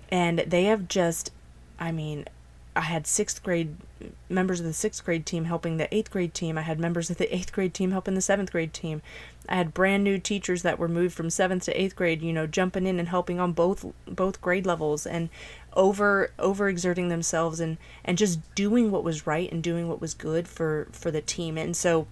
and 0.10 0.40
they 0.40 0.66
have 0.66 0.88
just, 0.88 1.32
I 1.80 1.92
mean, 1.92 2.26
I 2.76 2.82
had 2.82 3.08
sixth 3.08 3.44
grade 3.44 3.76
members 4.30 4.60
of 4.60 4.66
the 4.66 4.74
sixth 4.74 5.04
grade 5.04 5.26
team 5.26 5.46
helping 5.46 5.78
the 5.78 5.94
eighth 5.94 6.12
grade 6.12 6.34
team. 6.34 6.58
I 6.58 6.62
had 6.62 6.80
members 6.80 7.10
of 7.10 7.18
the 7.18 7.34
eighth 7.36 7.52
grade 7.52 7.74
team 7.74 7.92
helping 7.92 8.14
the 8.14 8.22
seventh 8.22 8.52
grade 8.52 8.74
team. 8.74 9.02
I 9.48 9.56
had 9.56 9.74
brand 9.74 10.04
new 10.04 10.20
teachers 10.20 10.62
that 10.62 10.78
were 10.78 10.88
moved 10.88 11.16
from 11.16 11.30
seventh 11.30 11.64
to 11.66 11.82
eighth 11.82 11.96
grade, 11.96 12.22
you 12.22 12.32
know, 12.32 12.46
jumping 12.48 12.86
in 12.86 13.00
and 13.00 13.10
helping 13.10 13.40
on 13.40 13.54
both 13.54 13.86
both 14.06 14.42
grade 14.42 14.66
levels 14.66 15.06
and 15.06 15.30
over 15.74 16.32
over 16.38 16.70
exerting 16.70 17.10
themselves 17.10 17.60
and 17.60 17.78
and 18.06 18.18
just 18.18 18.40
doing 18.56 18.92
what 18.92 19.04
was 19.04 19.26
right 19.26 19.52
and 19.52 19.64
doing 19.64 19.88
what 19.88 20.00
was 20.00 20.14
good 20.14 20.48
for 20.48 20.88
for 20.92 21.12
the 21.12 21.22
team. 21.22 21.58
And 21.58 21.76
so 21.76 22.08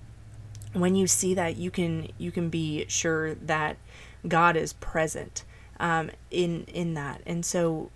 when 0.74 0.96
you 0.96 1.08
see 1.08 1.34
that 1.36 1.58
you 1.58 1.72
can 1.72 2.10
you 2.18 2.32
can 2.32 2.50
be 2.50 2.86
sure 2.88 3.36
that 3.36 3.78
God 4.28 4.58
is 4.58 4.74
present 4.74 5.44
um, 5.80 6.10
in 6.32 6.64
in 6.66 6.96
that 6.96 7.22
and 7.26 7.46
so 7.46 7.92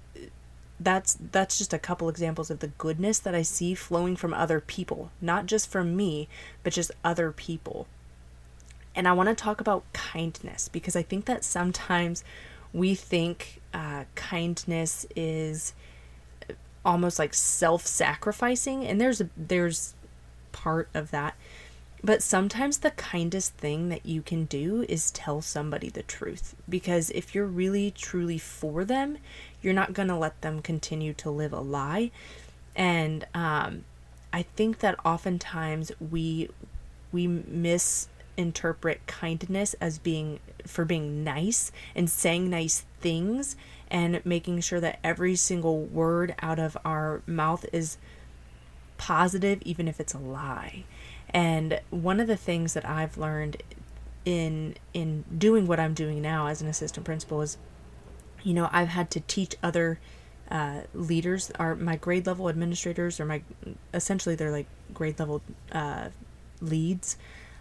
that's 0.83 1.17
that's 1.31 1.57
just 1.57 1.73
a 1.73 1.79
couple 1.79 2.09
examples 2.09 2.49
of 2.49 2.59
the 2.59 2.67
goodness 2.67 3.19
that 3.19 3.35
I 3.35 3.41
see 3.41 3.75
flowing 3.75 4.15
from 4.15 4.33
other 4.33 4.59
people, 4.59 5.11
not 5.21 5.45
just 5.45 5.69
from 5.69 5.95
me, 5.95 6.27
but 6.63 6.73
just 6.73 6.91
other 7.03 7.31
people. 7.31 7.87
And 8.95 9.07
I 9.07 9.13
want 9.13 9.29
to 9.29 9.35
talk 9.35 9.61
about 9.61 9.83
kindness 9.93 10.67
because 10.67 10.95
I 10.95 11.01
think 11.01 11.25
that 11.25 11.43
sometimes 11.43 12.23
we 12.73 12.95
think 12.95 13.61
uh, 13.73 14.05
kindness 14.15 15.05
is 15.15 15.73
almost 16.83 17.19
like 17.19 17.33
self-sacrificing, 17.33 18.85
and 18.85 18.99
there's 18.99 19.21
a, 19.21 19.29
there's 19.37 19.93
part 20.51 20.89
of 20.93 21.11
that. 21.11 21.35
But 22.03 22.23
sometimes 22.23 22.79
the 22.79 22.91
kindest 22.91 23.53
thing 23.53 23.89
that 23.89 24.05
you 24.07 24.23
can 24.23 24.45
do 24.45 24.83
is 24.89 25.11
tell 25.11 25.41
somebody 25.41 25.89
the 25.89 26.01
truth. 26.01 26.55
Because 26.67 27.11
if 27.11 27.35
you're 27.35 27.45
really 27.45 27.91
truly 27.91 28.39
for 28.39 28.83
them, 28.83 29.19
you're 29.61 29.73
not 29.73 29.93
going 29.93 30.07
to 30.07 30.15
let 30.15 30.41
them 30.41 30.61
continue 30.61 31.13
to 31.13 31.29
live 31.29 31.53
a 31.53 31.59
lie. 31.59 32.11
And 32.75 33.25
um, 33.33 33.83
I 34.33 34.43
think 34.43 34.79
that 34.79 34.95
oftentimes 35.05 35.91
we 35.99 36.49
we 37.11 37.27
misinterpret 37.27 39.05
kindness 39.05 39.75
as 39.81 39.97
being 39.99 40.39
for 40.65 40.85
being 40.85 41.23
nice 41.23 41.71
and 41.93 42.09
saying 42.09 42.49
nice 42.49 42.85
things 43.01 43.57
and 43.89 44.25
making 44.25 44.61
sure 44.61 44.79
that 44.79 44.99
every 45.03 45.35
single 45.35 45.81
word 45.81 46.33
out 46.41 46.57
of 46.57 46.77
our 46.85 47.21
mouth 47.27 47.65
is 47.73 47.97
positive 48.97 49.61
even 49.63 49.87
if 49.87 49.99
it's 49.99 50.13
a 50.13 50.19
lie. 50.19 50.85
And 51.31 51.81
one 51.89 52.19
of 52.19 52.27
the 52.27 52.37
things 52.37 52.73
that 52.73 52.87
I've 52.87 53.17
learned 53.17 53.57
in 54.23 54.75
in 54.93 55.25
doing 55.37 55.67
what 55.67 55.79
I'm 55.79 55.93
doing 55.93 56.21
now 56.21 56.47
as 56.47 56.61
an 56.61 56.67
assistant 56.67 57.05
principal 57.05 57.41
is 57.41 57.57
you 58.43 58.53
know, 58.53 58.69
I've 58.71 58.89
had 58.89 59.09
to 59.11 59.19
teach 59.21 59.55
other 59.61 59.99
uh, 60.49 60.81
leaders, 60.93 61.51
are 61.59 61.75
my 61.75 61.95
grade 61.95 62.27
level 62.27 62.49
administrators, 62.49 63.19
or 63.19 63.25
my 63.25 63.41
essentially 63.93 64.35
they're 64.35 64.51
like 64.51 64.67
grade 64.93 65.19
level 65.19 65.41
uh, 65.71 66.09
leads. 66.59 67.17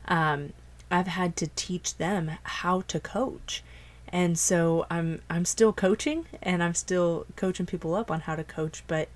Um, 0.08 0.52
I've 0.90 1.06
had 1.06 1.36
to 1.36 1.46
teach 1.54 1.96
them 1.98 2.32
how 2.42 2.80
to 2.82 2.98
coach, 2.98 3.62
and 4.08 4.38
so 4.38 4.86
I'm 4.90 5.22
I'm 5.30 5.44
still 5.44 5.72
coaching, 5.72 6.26
and 6.42 6.62
I'm 6.62 6.74
still 6.74 7.26
coaching 7.36 7.66
people 7.66 7.94
up 7.94 8.10
on 8.10 8.22
how 8.22 8.34
to 8.34 8.44
coach, 8.44 8.82
but 8.88 9.08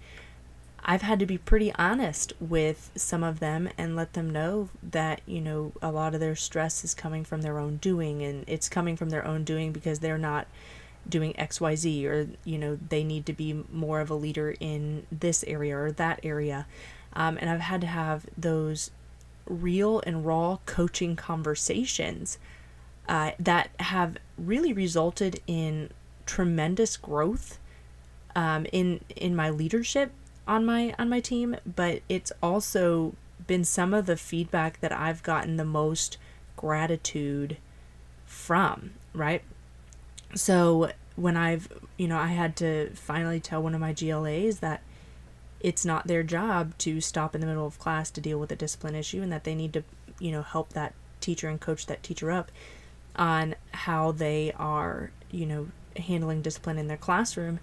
I've 0.84 1.02
had 1.02 1.18
to 1.20 1.26
be 1.26 1.38
pretty 1.38 1.72
honest 1.76 2.34
with 2.38 2.90
some 2.94 3.24
of 3.24 3.40
them 3.40 3.70
and 3.78 3.96
let 3.96 4.12
them 4.12 4.28
know 4.28 4.68
that, 4.82 5.22
you 5.24 5.40
know, 5.40 5.72
a 5.80 5.90
lot 5.90 6.12
of 6.12 6.20
their 6.20 6.36
stress 6.36 6.84
is 6.84 6.92
coming 6.92 7.24
from 7.24 7.40
their 7.40 7.58
own 7.58 7.78
doing 7.78 8.22
and 8.22 8.44
it's 8.46 8.68
coming 8.68 8.94
from 8.94 9.08
their 9.08 9.26
own 9.26 9.44
doing 9.44 9.72
because 9.72 10.00
they're 10.00 10.18
not 10.18 10.46
doing 11.08 11.32
XYZ 11.34 12.04
or, 12.04 12.28
you 12.44 12.58
know, 12.58 12.78
they 12.88 13.04
need 13.04 13.26
to 13.26 13.32
be 13.32 13.64
more 13.72 14.00
of 14.00 14.10
a 14.10 14.14
leader 14.14 14.54
in 14.60 15.06
this 15.10 15.44
area 15.44 15.76
or 15.76 15.92
that 15.92 16.20
area. 16.22 16.66
Um, 17.12 17.38
and 17.40 17.48
I've 17.50 17.60
had 17.60 17.80
to 17.82 17.86
have 17.86 18.26
those 18.36 18.90
real 19.46 20.00
and 20.06 20.24
raw 20.24 20.58
coaching 20.66 21.16
conversations 21.16 22.38
uh, 23.08 23.32
that 23.38 23.70
have 23.80 24.16
really 24.38 24.72
resulted 24.72 25.40
in 25.46 25.90
tremendous 26.26 26.96
growth 26.96 27.58
um, 28.34 28.66
in 28.72 29.00
in 29.14 29.36
my 29.36 29.50
leadership 29.50 30.10
on 30.46 30.64
my 30.64 30.94
on 30.98 31.08
my 31.08 31.20
team, 31.20 31.56
but 31.64 32.00
it's 32.08 32.32
also 32.42 33.14
been 33.46 33.64
some 33.64 33.92
of 33.92 34.06
the 34.06 34.16
feedback 34.16 34.80
that 34.80 34.92
I've 34.92 35.22
gotten 35.22 35.56
the 35.56 35.64
most 35.64 36.16
gratitude 36.56 37.58
from, 38.26 38.92
right? 39.12 39.42
So 40.34 40.90
when 41.16 41.36
I've, 41.36 41.68
you 41.96 42.08
know, 42.08 42.18
I 42.18 42.28
had 42.28 42.56
to 42.56 42.90
finally 42.94 43.40
tell 43.40 43.62
one 43.62 43.74
of 43.74 43.80
my 43.80 43.92
GLAs 43.92 44.58
that 44.60 44.82
it's 45.60 45.84
not 45.84 46.06
their 46.06 46.22
job 46.22 46.76
to 46.78 47.00
stop 47.00 47.34
in 47.34 47.40
the 47.40 47.46
middle 47.46 47.66
of 47.66 47.78
class 47.78 48.10
to 48.10 48.20
deal 48.20 48.38
with 48.38 48.52
a 48.52 48.56
discipline 48.56 48.94
issue 48.94 49.22
and 49.22 49.32
that 49.32 49.44
they 49.44 49.54
need 49.54 49.72
to, 49.72 49.84
you 50.18 50.30
know, 50.32 50.42
help 50.42 50.72
that 50.72 50.94
teacher 51.20 51.48
and 51.48 51.60
coach 51.60 51.86
that 51.86 52.02
teacher 52.02 52.30
up 52.30 52.50
on 53.16 53.54
how 53.72 54.12
they 54.12 54.52
are, 54.58 55.10
you 55.30 55.46
know, 55.46 55.68
handling 55.96 56.42
discipline 56.42 56.78
in 56.78 56.88
their 56.88 56.96
classroom. 56.96 57.60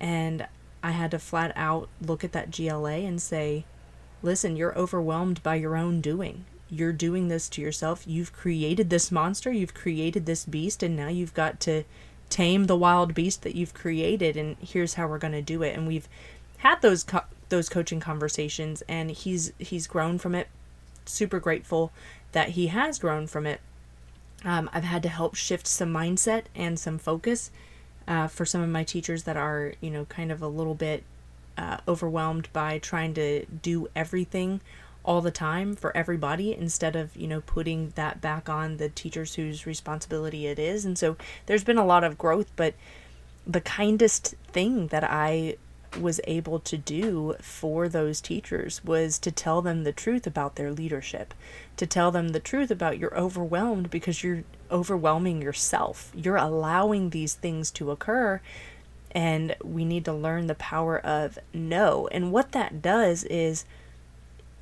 And 0.00 0.46
I 0.82 0.90
had 0.90 1.10
to 1.12 1.18
flat 1.18 1.52
out 1.54 1.88
look 2.00 2.24
at 2.24 2.32
that 2.32 2.50
GLA 2.50 3.04
and 3.04 3.20
say, 3.20 3.64
listen, 4.22 4.56
you're 4.56 4.76
overwhelmed 4.76 5.42
by 5.42 5.54
your 5.56 5.76
own 5.76 6.00
doing. 6.00 6.46
You're 6.68 6.92
doing 6.92 7.28
this 7.28 7.48
to 7.50 7.62
yourself. 7.62 8.04
You've 8.06 8.32
created 8.32 8.90
this 8.90 9.12
monster, 9.12 9.52
you've 9.52 9.74
created 9.74 10.26
this 10.26 10.44
beast, 10.44 10.82
and 10.82 10.96
now 10.96 11.08
you've 11.08 11.34
got 11.34 11.60
to 11.60 11.84
tame 12.30 12.64
the 12.64 12.76
wild 12.76 13.14
beast 13.14 13.42
that 13.42 13.54
you've 13.54 13.74
created 13.74 14.36
and 14.36 14.56
here's 14.60 14.94
how 14.94 15.06
we're 15.06 15.18
going 15.18 15.32
to 15.32 15.42
do 15.42 15.62
it. 15.62 15.76
And 15.76 15.86
we've 15.86 16.08
had 16.58 16.80
those 16.82 17.02
co- 17.02 17.24
those 17.48 17.68
coaching 17.68 18.00
conversations 18.00 18.82
and 18.88 19.10
he's 19.10 19.52
he's 19.58 19.86
grown 19.86 20.18
from 20.18 20.34
it. 20.34 20.48
Super 21.04 21.38
grateful 21.38 21.92
that 22.32 22.50
he 22.50 22.68
has 22.68 22.98
grown 22.98 23.26
from 23.26 23.46
it. 23.46 23.60
Um, 24.44 24.68
I've 24.72 24.84
had 24.84 25.02
to 25.04 25.08
help 25.08 25.34
shift 25.34 25.66
some 25.66 25.92
mindset 25.92 26.44
and 26.54 26.78
some 26.78 26.98
focus 26.98 27.50
uh, 28.06 28.26
for 28.26 28.44
some 28.44 28.60
of 28.60 28.68
my 28.68 28.84
teachers 28.84 29.22
that 29.24 29.36
are, 29.36 29.74
you 29.80 29.90
know, 29.90 30.04
kind 30.06 30.30
of 30.30 30.42
a 30.42 30.48
little 30.48 30.74
bit 30.74 31.04
uh, 31.56 31.78
overwhelmed 31.86 32.48
by 32.52 32.78
trying 32.78 33.14
to 33.14 33.46
do 33.46 33.88
everything 33.94 34.60
all 35.04 35.20
the 35.20 35.30
time 35.30 35.76
for 35.76 35.94
everybody 35.96 36.54
instead 36.54 36.96
of, 36.96 37.14
you 37.14 37.26
know, 37.26 37.40
putting 37.42 37.92
that 37.94 38.20
back 38.20 38.48
on 38.48 38.78
the 38.78 38.88
teachers 38.88 39.34
whose 39.34 39.66
responsibility 39.66 40.46
it 40.46 40.58
is. 40.58 40.84
And 40.84 40.98
so 40.98 41.16
there's 41.46 41.64
been 41.64 41.78
a 41.78 41.84
lot 41.84 42.04
of 42.04 42.16
growth, 42.18 42.50
but 42.56 42.74
the 43.46 43.60
kindest 43.60 44.34
thing 44.52 44.86
that 44.88 45.04
I 45.04 45.56
was 46.00 46.20
able 46.24 46.58
to 46.58 46.76
do 46.76 47.34
for 47.40 47.88
those 47.88 48.20
teachers 48.20 48.82
was 48.84 49.18
to 49.20 49.30
tell 49.30 49.62
them 49.62 49.84
the 49.84 49.92
truth 49.92 50.26
about 50.26 50.56
their 50.56 50.72
leadership, 50.72 51.34
to 51.76 51.86
tell 51.86 52.10
them 52.10 52.28
the 52.28 52.40
truth 52.40 52.70
about 52.70 52.98
you're 52.98 53.16
overwhelmed 53.16 53.90
because 53.90 54.24
you're 54.24 54.44
overwhelming 54.70 55.42
yourself. 55.42 56.10
You're 56.14 56.36
allowing 56.36 57.10
these 57.10 57.34
things 57.34 57.70
to 57.72 57.90
occur, 57.90 58.40
and 59.12 59.54
we 59.62 59.84
need 59.84 60.04
to 60.06 60.12
learn 60.12 60.46
the 60.46 60.56
power 60.56 60.98
of 60.98 61.38
no. 61.52 62.08
And 62.10 62.32
what 62.32 62.52
that 62.52 62.82
does 62.82 63.22
is 63.24 63.64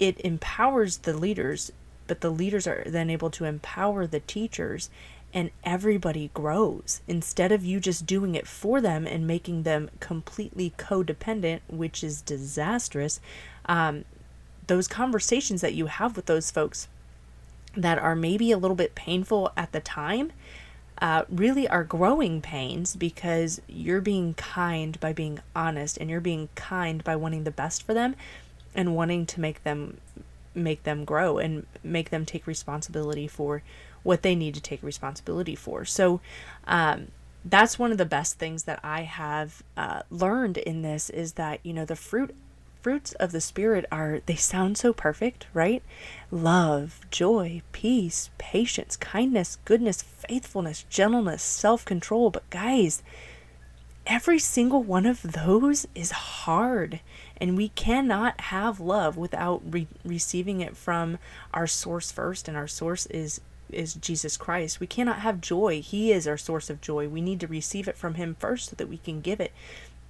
it 0.02 0.20
empowers 0.22 0.98
the 0.98 1.16
leaders, 1.16 1.70
but 2.08 2.22
the 2.22 2.30
leaders 2.30 2.66
are 2.66 2.82
then 2.84 3.08
able 3.08 3.30
to 3.30 3.44
empower 3.44 4.04
the 4.04 4.18
teachers 4.18 4.90
and 5.32 5.52
everybody 5.62 6.28
grows 6.34 7.00
instead 7.06 7.52
of 7.52 7.64
you 7.64 7.78
just 7.78 8.04
doing 8.04 8.34
it 8.34 8.48
for 8.48 8.80
them 8.80 9.06
and 9.06 9.28
making 9.28 9.62
them 9.62 9.90
completely 10.00 10.74
codependent, 10.76 11.60
which 11.68 12.02
is 12.02 12.20
disastrous. 12.20 13.20
Um, 13.66 14.04
those 14.66 14.88
conversations 14.88 15.60
that 15.60 15.74
you 15.74 15.86
have 15.86 16.16
with 16.16 16.26
those 16.26 16.50
folks 16.50 16.88
that 17.76 17.98
are 17.98 18.16
maybe 18.16 18.50
a 18.50 18.58
little 18.58 18.76
bit 18.76 18.96
painful 18.96 19.52
at 19.56 19.70
the 19.70 19.80
time 19.80 20.32
uh, 21.00 21.24
really 21.28 21.68
are 21.68 21.84
growing 21.84 22.40
pains 22.40 22.96
because 22.96 23.62
you're 23.68 24.00
being 24.00 24.34
kind 24.34 24.98
by 24.98 25.12
being 25.12 25.38
honest 25.54 25.96
and 25.98 26.10
you're 26.10 26.20
being 26.20 26.48
kind 26.56 27.04
by 27.04 27.14
wanting 27.14 27.44
the 27.44 27.50
best 27.52 27.84
for 27.84 27.94
them 27.94 28.16
and 28.74 28.94
wanting 28.94 29.26
to 29.26 29.40
make 29.40 29.62
them 29.64 29.98
make 30.54 30.82
them 30.82 31.04
grow 31.04 31.38
and 31.38 31.66
make 31.82 32.10
them 32.10 32.26
take 32.26 32.46
responsibility 32.46 33.26
for 33.26 33.62
what 34.02 34.22
they 34.22 34.34
need 34.34 34.54
to 34.54 34.60
take 34.60 34.82
responsibility 34.82 35.54
for. 35.54 35.84
So 35.84 36.20
um, 36.66 37.08
that's 37.44 37.78
one 37.78 37.90
of 37.90 37.98
the 37.98 38.04
best 38.04 38.38
things 38.38 38.64
that 38.64 38.80
I 38.82 39.02
have 39.02 39.62
uh, 39.76 40.02
learned 40.10 40.58
in 40.58 40.82
this 40.82 41.10
is 41.10 41.34
that 41.34 41.60
you 41.62 41.72
know 41.72 41.84
the 41.84 41.96
fruit 41.96 42.34
fruits 42.82 43.12
of 43.12 43.30
the 43.30 43.40
spirit 43.40 43.84
are 43.92 44.20
they 44.26 44.34
sound 44.34 44.76
so 44.76 44.92
perfect, 44.92 45.46
right? 45.54 45.82
Love, 46.30 47.00
joy, 47.10 47.62
peace, 47.70 48.30
patience, 48.38 48.96
kindness, 48.96 49.58
goodness, 49.64 50.02
faithfulness, 50.02 50.84
gentleness, 50.90 51.42
self-control. 51.42 52.30
But 52.30 52.48
guys, 52.50 53.02
every 54.06 54.38
single 54.38 54.82
one 54.82 55.06
of 55.06 55.22
those 55.22 55.86
is 55.94 56.10
hard 56.10 57.00
and 57.36 57.56
we 57.56 57.68
cannot 57.70 58.40
have 58.42 58.80
love 58.80 59.16
without 59.16 59.62
re- 59.68 59.86
receiving 60.04 60.60
it 60.60 60.76
from 60.76 61.18
our 61.54 61.66
source 61.66 62.10
first 62.10 62.48
and 62.48 62.56
our 62.56 62.68
source 62.68 63.06
is 63.06 63.40
is 63.70 63.94
Jesus 63.94 64.36
Christ. 64.36 64.80
We 64.80 64.86
cannot 64.86 65.20
have 65.20 65.40
joy. 65.40 65.80
He 65.80 66.12
is 66.12 66.28
our 66.28 66.36
source 66.36 66.68
of 66.68 66.82
joy. 66.82 67.08
We 67.08 67.22
need 67.22 67.40
to 67.40 67.46
receive 67.46 67.88
it 67.88 67.96
from 67.96 68.14
him 68.14 68.36
first 68.38 68.68
so 68.68 68.76
that 68.76 68.88
we 68.88 68.98
can 68.98 69.22
give 69.22 69.40
it. 69.40 69.50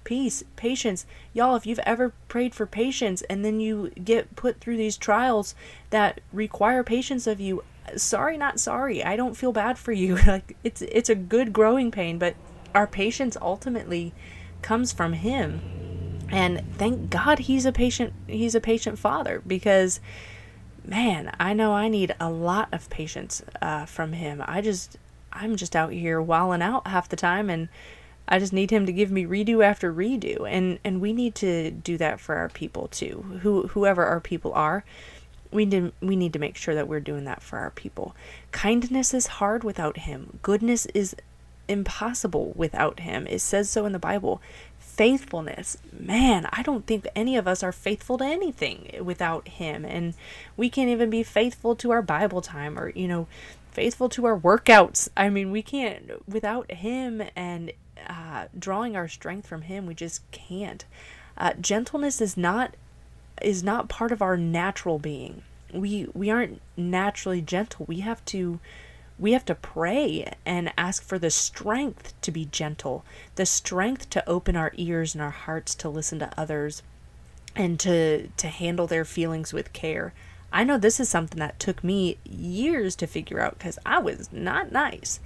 Peace, 0.03 0.43
patience. 0.57 1.05
Y'all, 1.33 1.55
if 1.55 1.65
you've 1.65 1.79
ever 1.79 2.11
prayed 2.27 2.53
for 2.53 2.65
patience 2.65 3.21
and 3.29 3.45
then 3.45 3.61
you 3.61 3.91
get 3.91 4.35
put 4.35 4.59
through 4.59 4.75
these 4.75 4.97
trials 4.97 5.55
that 5.91 6.19
require 6.33 6.83
patience 6.83 7.25
of 7.25 7.39
you, 7.39 7.63
sorry 7.95 8.37
not 8.37 8.59
sorry. 8.59 9.01
I 9.01 9.15
don't 9.15 9.37
feel 9.37 9.53
bad 9.53 9.77
for 9.77 9.93
you. 9.93 10.17
like 10.27 10.57
it's 10.63 10.81
it's 10.81 11.09
a 11.09 11.15
good 11.15 11.53
growing 11.53 11.89
pain, 11.89 12.17
but 12.17 12.35
our 12.73 12.87
patience 12.87 13.37
ultimately 13.41 14.13
comes 14.61 14.91
from 14.91 15.13
him. 15.13 15.61
And 16.29 16.63
thank 16.77 17.09
God 17.09 17.39
he's 17.39 17.65
a 17.65 17.71
patient 17.71 18.13
he's 18.27 18.55
a 18.55 18.61
patient 18.61 18.97
father 18.97 19.41
because 19.45 19.99
man, 20.85 21.33
I 21.39 21.53
know 21.53 21.73
I 21.73 21.87
need 21.87 22.15
a 22.19 22.29
lot 22.29 22.69
of 22.71 22.89
patience 22.89 23.41
uh, 23.61 23.85
from 23.85 24.13
him. 24.13 24.43
I 24.45 24.61
just, 24.61 24.97
I'm 25.31 25.55
just 25.55 25.75
out 25.75 25.93
here 25.93 26.21
walling 26.21 26.61
out 26.61 26.87
half 26.87 27.09
the 27.09 27.15
time 27.15 27.49
and 27.49 27.69
I 28.27 28.39
just 28.39 28.53
need 28.53 28.71
him 28.71 28.85
to 28.85 28.93
give 28.93 29.11
me 29.11 29.25
redo 29.25 29.63
after 29.63 29.93
redo. 29.93 30.49
And 30.49 30.79
and 30.83 31.01
we 31.01 31.13
need 31.13 31.35
to 31.35 31.71
do 31.71 31.97
that 31.97 32.19
for 32.19 32.35
our 32.35 32.49
people 32.49 32.87
too. 32.87 33.39
Who 33.41 33.67
whoever 33.67 34.05
our 34.05 34.21
people 34.21 34.53
are. 34.53 34.85
We 35.51 35.65
need 35.65 35.91
we 36.01 36.15
need 36.15 36.33
to 36.33 36.39
make 36.39 36.55
sure 36.55 36.73
that 36.73 36.87
we're 36.87 36.99
doing 36.99 37.25
that 37.25 37.43
for 37.43 37.59
our 37.59 37.71
people. 37.71 38.15
Kindness 38.51 39.13
is 39.13 39.27
hard 39.27 39.63
without 39.63 39.99
him. 39.99 40.39
Goodness 40.41 40.85
is 40.87 41.15
impossible 41.67 42.53
without 42.55 43.01
him. 43.01 43.27
It 43.27 43.39
says 43.39 43.69
so 43.69 43.85
in 43.85 43.91
the 43.91 43.99
Bible. 43.99 44.41
Faithfulness, 44.79 45.77
man, 45.91 46.47
I 46.51 46.61
don't 46.61 46.85
think 46.85 47.07
any 47.15 47.35
of 47.35 47.47
us 47.47 47.63
are 47.63 47.71
faithful 47.71 48.19
to 48.19 48.25
anything 48.25 48.91
without 49.03 49.47
him. 49.47 49.85
And 49.85 50.13
we 50.55 50.69
can't 50.69 50.89
even 50.89 51.09
be 51.09 51.23
faithful 51.23 51.75
to 51.77 51.91
our 51.91 52.03
Bible 52.03 52.41
time 52.41 52.77
or, 52.77 52.89
you 52.89 53.07
know, 53.07 53.27
faithful 53.71 54.07
to 54.09 54.25
our 54.25 54.37
workouts. 54.37 55.09
I 55.17 55.29
mean, 55.29 55.51
we 55.51 55.63
can't, 55.63 56.11
without 56.27 56.71
him 56.71 57.23
and 57.35 57.71
uh, 58.07 58.45
drawing 58.57 58.95
our 58.95 59.07
strength 59.07 59.47
from 59.47 59.63
him, 59.63 59.85
we 59.85 59.95
just 59.95 60.29
can't. 60.31 60.85
Uh, 61.37 61.53
gentleness 61.53 62.21
is 62.21 62.37
not 62.37 62.75
is 63.41 63.63
not 63.63 63.89
part 63.89 64.11
of 64.11 64.21
our 64.21 64.37
natural 64.37 64.99
being. 64.99 65.41
We 65.73 66.07
we 66.13 66.29
aren't 66.29 66.61
naturally 66.77 67.41
gentle. 67.41 67.85
We 67.87 68.01
have 68.01 68.23
to 68.25 68.59
we 69.19 69.33
have 69.33 69.45
to 69.45 69.55
pray 69.55 70.33
and 70.45 70.73
ask 70.77 71.03
for 71.03 71.19
the 71.19 71.29
strength 71.29 72.19
to 72.21 72.31
be 72.31 72.45
gentle, 72.45 73.05
the 73.35 73.45
strength 73.45 74.09
to 74.11 74.27
open 74.27 74.55
our 74.55 74.71
ears 74.75 75.13
and 75.13 75.21
our 75.21 75.29
hearts 75.31 75.75
to 75.75 75.89
listen 75.89 76.19
to 76.19 76.39
others 76.39 76.81
and 77.55 77.79
to 77.79 78.27
to 78.37 78.47
handle 78.47 78.87
their 78.87 79.05
feelings 79.05 79.53
with 79.53 79.73
care. 79.73 80.13
I 80.51 80.63
know 80.63 80.77
this 80.77 80.99
is 80.99 81.09
something 81.09 81.39
that 81.39 81.59
took 81.59 81.83
me 81.83 82.17
years 82.23 82.95
to 82.97 83.07
figure 83.07 83.39
out 83.39 83.59
cuz 83.59 83.77
I 83.85 83.99
was 83.99 84.31
not 84.31 84.71
nice. 84.71 85.19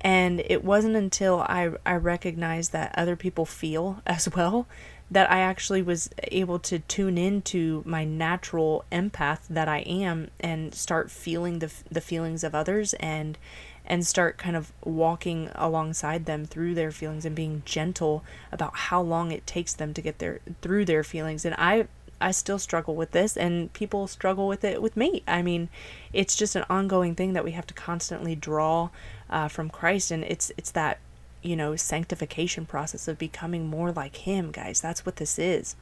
And 0.00 0.40
it 0.46 0.64
wasn't 0.64 0.96
until 0.96 1.40
I 1.40 1.70
I 1.86 1.94
recognized 1.96 2.72
that 2.72 2.94
other 2.96 3.16
people 3.16 3.46
feel 3.46 4.02
as 4.06 4.28
well 4.28 4.66
that 5.12 5.30
I 5.30 5.40
actually 5.40 5.82
was 5.82 6.08
able 6.24 6.58
to 6.60 6.78
tune 6.78 7.18
into 7.18 7.82
my 7.84 8.02
natural 8.02 8.84
empath 8.90 9.40
that 9.50 9.68
I 9.68 9.80
am 9.80 10.30
and 10.40 10.74
start 10.74 11.10
feeling 11.10 11.58
the 11.58 11.70
the 11.90 12.00
feelings 12.00 12.42
of 12.42 12.54
others 12.54 12.94
and 12.94 13.36
and 13.84 14.06
start 14.06 14.38
kind 14.38 14.56
of 14.56 14.72
walking 14.84 15.50
alongside 15.54 16.24
them 16.24 16.46
through 16.46 16.74
their 16.74 16.90
feelings 16.90 17.26
and 17.26 17.36
being 17.36 17.62
gentle 17.66 18.24
about 18.50 18.74
how 18.74 19.02
long 19.02 19.30
it 19.30 19.46
takes 19.46 19.74
them 19.74 19.92
to 19.92 20.00
get 20.00 20.18
their 20.18 20.40
through 20.62 20.86
their 20.86 21.04
feelings 21.04 21.44
and 21.44 21.54
I 21.58 21.88
I 22.18 22.30
still 22.30 22.58
struggle 22.58 22.94
with 22.94 23.10
this 23.10 23.36
and 23.36 23.70
people 23.72 24.06
struggle 24.06 24.46
with 24.46 24.62
it 24.62 24.80
with 24.80 24.96
me. 24.96 25.24
I 25.26 25.42
mean, 25.42 25.68
it's 26.12 26.36
just 26.36 26.54
an 26.54 26.64
ongoing 26.70 27.16
thing 27.16 27.32
that 27.32 27.44
we 27.44 27.50
have 27.50 27.66
to 27.66 27.74
constantly 27.74 28.36
draw 28.36 28.90
uh, 29.28 29.48
from 29.48 29.68
Christ 29.68 30.10
and 30.10 30.24
it's 30.24 30.52
it's 30.56 30.70
that 30.70 31.00
you 31.42 31.56
know, 31.56 31.76
sanctification 31.76 32.66
process 32.66 33.08
of 33.08 33.18
becoming 33.18 33.66
more 33.66 33.92
like 33.92 34.16
Him, 34.16 34.50
guys. 34.50 34.80
That's 34.80 35.04
what 35.04 35.16
this 35.16 35.38
is. 35.38 35.76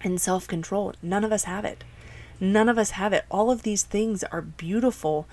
And 0.00 0.20
self 0.20 0.46
control. 0.46 0.94
None 1.02 1.24
of 1.24 1.32
us 1.32 1.44
have 1.44 1.64
it. 1.64 1.84
None 2.40 2.68
of 2.68 2.78
us 2.78 2.90
have 2.90 3.12
it. 3.12 3.24
All 3.30 3.50
of 3.50 3.62
these 3.62 3.82
things 3.82 4.22
are 4.24 4.42
beautiful 4.42 5.26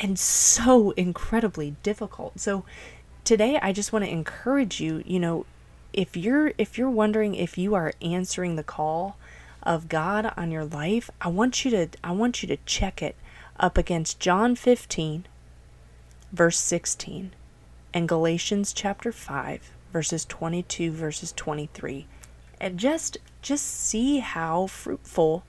and 0.00 0.18
so 0.18 0.90
incredibly 0.92 1.76
difficult. 1.82 2.40
So 2.40 2.64
today 3.24 3.58
I 3.60 3.72
just 3.72 3.92
want 3.92 4.04
to 4.04 4.10
encourage 4.10 4.80
you, 4.80 5.02
you 5.06 5.18
know, 5.18 5.46
if 5.92 6.16
you're 6.16 6.52
if 6.58 6.76
you're 6.76 6.90
wondering 6.90 7.34
if 7.34 7.56
you 7.56 7.74
are 7.74 7.92
answering 8.02 8.56
the 8.56 8.62
call 8.62 9.16
of 9.62 9.88
God 9.88 10.32
on 10.36 10.50
your 10.50 10.64
life, 10.64 11.10
I 11.20 11.28
want 11.28 11.64
you 11.64 11.70
to 11.72 11.88
I 12.04 12.12
want 12.12 12.42
you 12.42 12.48
to 12.48 12.58
check 12.66 13.02
it 13.02 13.16
up 13.58 13.78
against 13.78 14.20
John 14.20 14.54
15 14.54 15.26
verse 16.32 16.58
16 16.58 17.32
and 17.92 18.08
Galatians 18.08 18.72
chapter 18.72 19.12
5 19.12 19.72
verses 19.92 20.24
22 20.24 20.90
verses 20.90 21.32
23 21.32 22.06
and 22.60 22.78
just 22.78 23.18
just 23.42 23.64
see 23.64 24.18
how 24.18 24.66
fruitful 24.66 25.44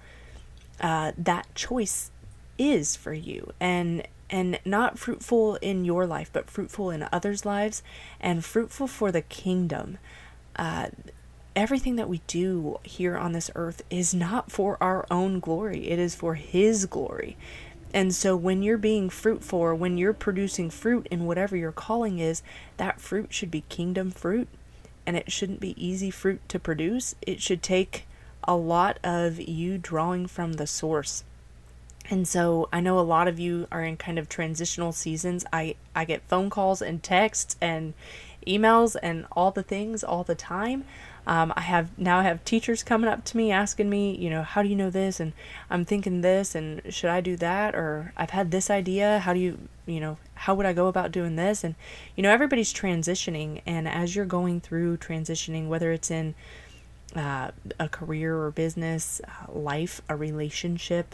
uh, 0.79 1.11
that 1.17 1.53
choice 1.55 2.11
is 2.57 2.95
for 2.95 3.13
you. 3.13 3.51
And 3.59 4.07
and 4.29 4.59
not 4.65 4.99
fruitful 4.99 5.55
in 5.55 5.85
your 5.85 6.05
life 6.05 6.29
but 6.33 6.49
fruitful 6.49 6.89
in 6.89 7.07
others 7.11 7.45
lives 7.45 7.81
and 8.19 8.43
fruitful 8.43 8.87
for 8.87 9.11
the 9.11 9.21
kingdom. 9.21 9.97
Uh, 10.55 10.87
everything 11.55 11.95
that 11.95 12.09
we 12.09 12.21
do 12.27 12.77
here 12.83 13.17
on 13.17 13.31
this 13.31 13.49
earth 13.55 13.81
is 13.89 14.13
not 14.13 14.51
for 14.51 14.77
our 14.81 15.07
own 15.09 15.39
glory. 15.39 15.89
It 15.89 15.97
is 15.97 16.13
for 16.13 16.35
his 16.35 16.85
glory 16.85 17.37
and 17.93 18.13
so 18.13 18.35
when 18.35 18.63
you're 18.63 18.77
being 18.77 19.09
fruitful 19.09 19.59
or 19.59 19.73
when 19.73 19.97
you're 19.97 20.13
producing 20.13 20.69
fruit 20.69 21.07
in 21.09 21.25
whatever 21.25 21.55
your 21.55 21.71
calling 21.71 22.19
is, 22.19 22.41
that 22.77 23.01
fruit 23.01 23.33
should 23.33 23.51
be 23.51 23.61
kingdom 23.69 24.11
fruit 24.11 24.47
and 25.05 25.15
it 25.15 25.31
shouldn't 25.31 25.61
be 25.61 25.73
easy 25.83 26.11
fruit 26.11 26.41
to 26.49 26.59
produce. 26.59 27.15
It 27.21 27.41
should 27.41 27.63
take 27.63 28.05
a 28.43 28.55
lot 28.55 28.99
of 29.03 29.39
you 29.39 29.77
drawing 29.77 30.27
from 30.27 30.53
the 30.53 30.67
source. 30.67 31.23
And 32.09 32.27
so 32.27 32.69
I 32.71 32.79
know 32.79 32.99
a 32.99 33.01
lot 33.01 33.27
of 33.27 33.39
you 33.39 33.67
are 33.71 33.83
in 33.83 33.97
kind 33.97 34.17
of 34.19 34.29
transitional 34.29 34.91
seasons. 34.91 35.45
I 35.51 35.75
I 35.95 36.05
get 36.05 36.27
phone 36.27 36.49
calls 36.49 36.81
and 36.81 37.03
texts 37.03 37.57
and 37.59 37.93
emails 38.45 38.95
and 39.01 39.25
all 39.33 39.51
the 39.51 39.63
things 39.63 40.03
all 40.03 40.23
the 40.23 40.35
time 40.35 40.85
um, 41.27 41.51
I 41.57 41.61
have 41.61 41.89
now 41.99 42.19
I 42.19 42.23
have 42.23 42.45
teachers 42.45 42.83
coming 42.83 43.09
up 43.09 43.25
to 43.25 43.37
me 43.37 43.51
asking 43.51 43.89
me, 43.89 44.15
you 44.15 44.29
know, 44.29 44.43
how 44.43 44.63
do 44.63 44.69
you 44.69 44.77
know 44.77 44.89
this? 44.89 45.19
And 45.19 45.33
I'm 45.69 45.83
thinking 45.83 46.21
this, 46.21 46.55
and 46.55 46.81
should 46.89 47.09
I 47.09 47.19
do 47.19 47.35
that? 47.35 47.75
Or 47.75 48.13
I've 48.15 48.29
had 48.29 48.49
this 48.49 48.69
idea. 48.69 49.19
How 49.19 49.33
do 49.33 49.39
you, 49.39 49.57
you 49.85 49.99
know, 49.99 50.17
how 50.35 50.55
would 50.55 50.65
I 50.65 50.71
go 50.71 50.87
about 50.87 51.11
doing 51.11 51.35
this? 51.35 51.65
And 51.65 51.75
you 52.15 52.23
know, 52.23 52.31
everybody's 52.31 52.73
transitioning, 52.73 53.61
and 53.65 53.89
as 53.89 54.15
you're 54.15 54.25
going 54.25 54.61
through 54.61 54.97
transitioning, 54.97 55.67
whether 55.67 55.91
it's 55.91 56.09
in 56.09 56.33
uh, 57.13 57.51
a 57.77 57.89
career 57.89 58.41
or 58.41 58.49
business, 58.49 59.19
uh, 59.27 59.51
life, 59.51 60.01
a 60.07 60.15
relationship, 60.15 61.13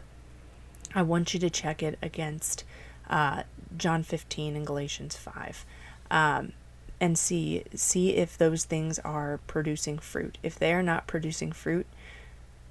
I 0.94 1.02
want 1.02 1.34
you 1.34 1.40
to 1.40 1.50
check 1.50 1.82
it 1.82 1.98
against 2.04 2.64
uh, 3.10 3.44
John 3.76 4.04
15 4.04 4.56
and 4.56 4.68
Galatians 4.68 5.16
5. 5.16 5.66
Um, 6.12 6.54
and 7.04 7.18
see 7.18 7.66
see 7.76 8.12
if 8.12 8.38
those 8.38 8.64
things 8.64 8.98
are 9.00 9.42
producing 9.46 10.00
fruit. 10.00 10.38
If 10.42 10.58
they 10.58 10.74
are 10.74 10.82
not 10.82 11.06
producing 11.06 11.52
fruit, 11.52 11.86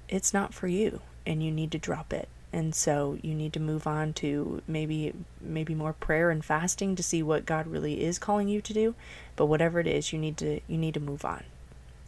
it's 0.09 0.33
not 0.33 0.55
for 0.55 0.67
you 0.67 1.01
and 1.23 1.43
you 1.43 1.51
need 1.51 1.71
to 1.71 1.77
drop 1.77 2.11
it. 2.11 2.27
And 2.51 2.73
so 2.73 3.19
you 3.21 3.35
need 3.35 3.53
to 3.53 3.59
move 3.59 3.85
on 3.85 4.11
to 4.13 4.63
maybe 4.67 5.13
maybe 5.39 5.75
more 5.75 5.93
prayer 5.93 6.31
and 6.31 6.43
fasting 6.43 6.95
to 6.95 7.03
see 7.03 7.21
what 7.21 7.45
God 7.45 7.67
really 7.67 8.03
is 8.03 8.17
calling 8.17 8.47
you 8.47 8.59
to 8.61 8.73
do. 8.73 8.95
But 9.35 9.45
whatever 9.45 9.79
it 9.79 9.85
is, 9.85 10.11
you 10.11 10.17
need 10.17 10.37
to 10.37 10.61
you 10.67 10.79
need 10.79 10.95
to 10.95 10.99
move 10.99 11.23
on. 11.23 11.43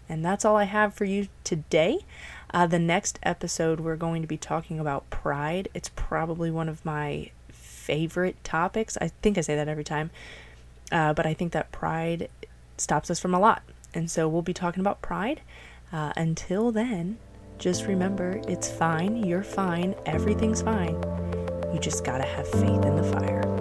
And 0.09 0.25
that's 0.25 0.43
all 0.45 0.55
I 0.55 0.63
have 0.63 0.95
for 0.95 1.05
you 1.05 1.27
today. 1.43 1.99
Uh, 2.51 2.65
the 2.65 2.79
next 2.79 3.19
episode, 3.21 3.79
we're 3.79 3.95
going 3.95 4.23
to 4.23 4.27
be 4.27 4.37
talking 4.37 4.79
about 4.79 5.11
pride. 5.11 5.67
It's 5.75 5.91
probably 5.95 6.49
one 6.49 6.69
of 6.69 6.83
my 6.83 7.29
favorite 7.51 8.43
topics. 8.43 8.97
I 8.99 9.09
think 9.09 9.37
I 9.37 9.41
say 9.41 9.55
that 9.55 9.67
every 9.67 9.83
time. 9.83 10.09
Uh, 10.91 11.13
but 11.13 11.25
I 11.25 11.33
think 11.33 11.51
that 11.53 11.71
pride 11.71 12.29
stops 12.77 13.09
us 13.09 13.19
from 13.19 13.33
a 13.33 13.39
lot. 13.39 13.63
And 13.93 14.11
so 14.11 14.27
we'll 14.27 14.41
be 14.41 14.53
talking 14.53 14.81
about 14.81 15.01
pride. 15.01 15.41
Uh, 15.91 16.11
until 16.17 16.71
then, 16.71 17.17
just 17.57 17.85
remember 17.85 18.41
it's 18.47 18.69
fine, 18.69 19.23
you're 19.23 19.43
fine, 19.43 19.95
everything's 20.05 20.61
fine. 20.61 21.01
You 21.73 21.79
just 21.79 22.03
gotta 22.03 22.25
have 22.25 22.47
faith 22.47 22.83
in 22.85 22.95
the 22.95 23.03
fire. 23.03 23.54